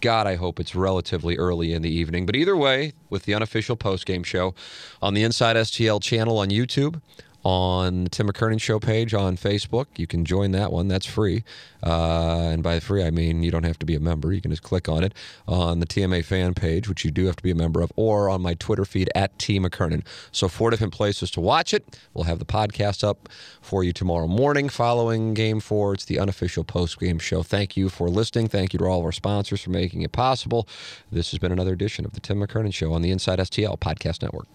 God, 0.02 0.28
I 0.28 0.36
hope 0.36 0.60
it's 0.60 0.76
relatively 0.76 1.38
early 1.38 1.72
in 1.72 1.82
the 1.82 1.90
evening. 1.90 2.26
But 2.26 2.36
either 2.36 2.58
way, 2.58 2.92
with 3.10 3.24
the 3.24 3.34
unofficial 3.34 3.78
postgame 3.78 4.26
show 4.26 4.54
on 5.02 5.14
the 5.14 5.24
Inside 5.24 5.56
STL 5.56 6.02
channel 6.02 6.40
on 6.40 6.50
YouTube, 6.50 7.00
on 7.44 8.06
the 8.06 8.10
Tim 8.10 8.28
McKernan 8.28 8.62
Show 8.62 8.80
page 8.80 9.14
on 9.14 9.36
Facebook. 9.36 9.88
You 9.98 10.08
can 10.08 10.26
join 10.26 10.52
that 10.52 10.72
one. 10.72 10.88
That's 10.88 11.06
free. 11.06 11.44
Uh, 11.86 12.50
and 12.52 12.64
by 12.64 12.80
free, 12.80 13.04
I 13.04 13.12
mean 13.12 13.44
you 13.44 13.52
don't 13.52 13.66
have 13.66 13.78
to 13.80 13.86
be 13.86 13.96
a 13.96 14.00
member. 14.00 14.32
You 14.32 14.42
can 14.42 14.52
just 14.52 14.64
click 14.64 14.88
on 14.88 15.04
it 15.04 15.14
on 15.48 15.80
the 15.80 15.86
TMA 15.86 16.24
fan 16.24 16.54
page, 16.54 16.88
which 16.88 17.04
you 17.04 17.12
do 17.12 17.26
have 17.26 17.36
to 17.36 17.44
be 17.44 17.52
a 17.52 17.56
member 17.56 17.82
of, 17.82 17.92
or 17.96 18.30
on 18.30 18.42
my 18.42 18.54
Twitter 18.54 18.86
feed 18.86 19.10
at 19.16 19.38
T 19.38 19.60
McKernan. 19.60 20.06
So, 20.32 20.48
four 20.48 20.70
different 20.70 20.94
places 20.94 21.30
to 21.32 21.42
watch 21.42 21.74
it. 21.74 22.00
We'll 22.14 22.26
have 22.26 22.40
the 22.40 22.46
podcast 22.46 23.04
up 23.04 23.28
for 23.62 23.84
you 23.84 23.92
tomorrow 23.92 24.28
morning 24.28 24.70
following 24.70 25.34
game 25.34 25.60
four. 25.60 25.94
It's 25.94 26.06
the 26.06 26.20
unofficial 26.20 26.64
post 26.64 27.00
game 27.00 27.20
show. 27.20 27.44
Thank 27.44 27.76
you 27.76 27.90
for 27.90 28.10
listening. 28.10 28.48
Thank 28.48 28.74
you 28.74 28.80
to 28.80 28.86
all 28.86 29.00
of 29.00 29.06
our 29.06 29.12
sponsors 29.12 29.62
for 29.62 29.72
making 29.72 30.02
it 30.02 30.12
possible. 30.14 30.68
This 31.12 31.32
has 31.32 31.40
been 31.40 31.52
another 31.52 31.74
edition 31.74 32.06
of 32.06 32.14
the 32.14 32.20
Tim 32.20 32.40
McKernan 32.40 32.74
Show 32.74 32.94
on 32.94 33.02
the 33.02 33.12
Inside 33.12 33.40
STL 33.40 33.78
Podcast 33.80 34.22
Network. 34.22 34.48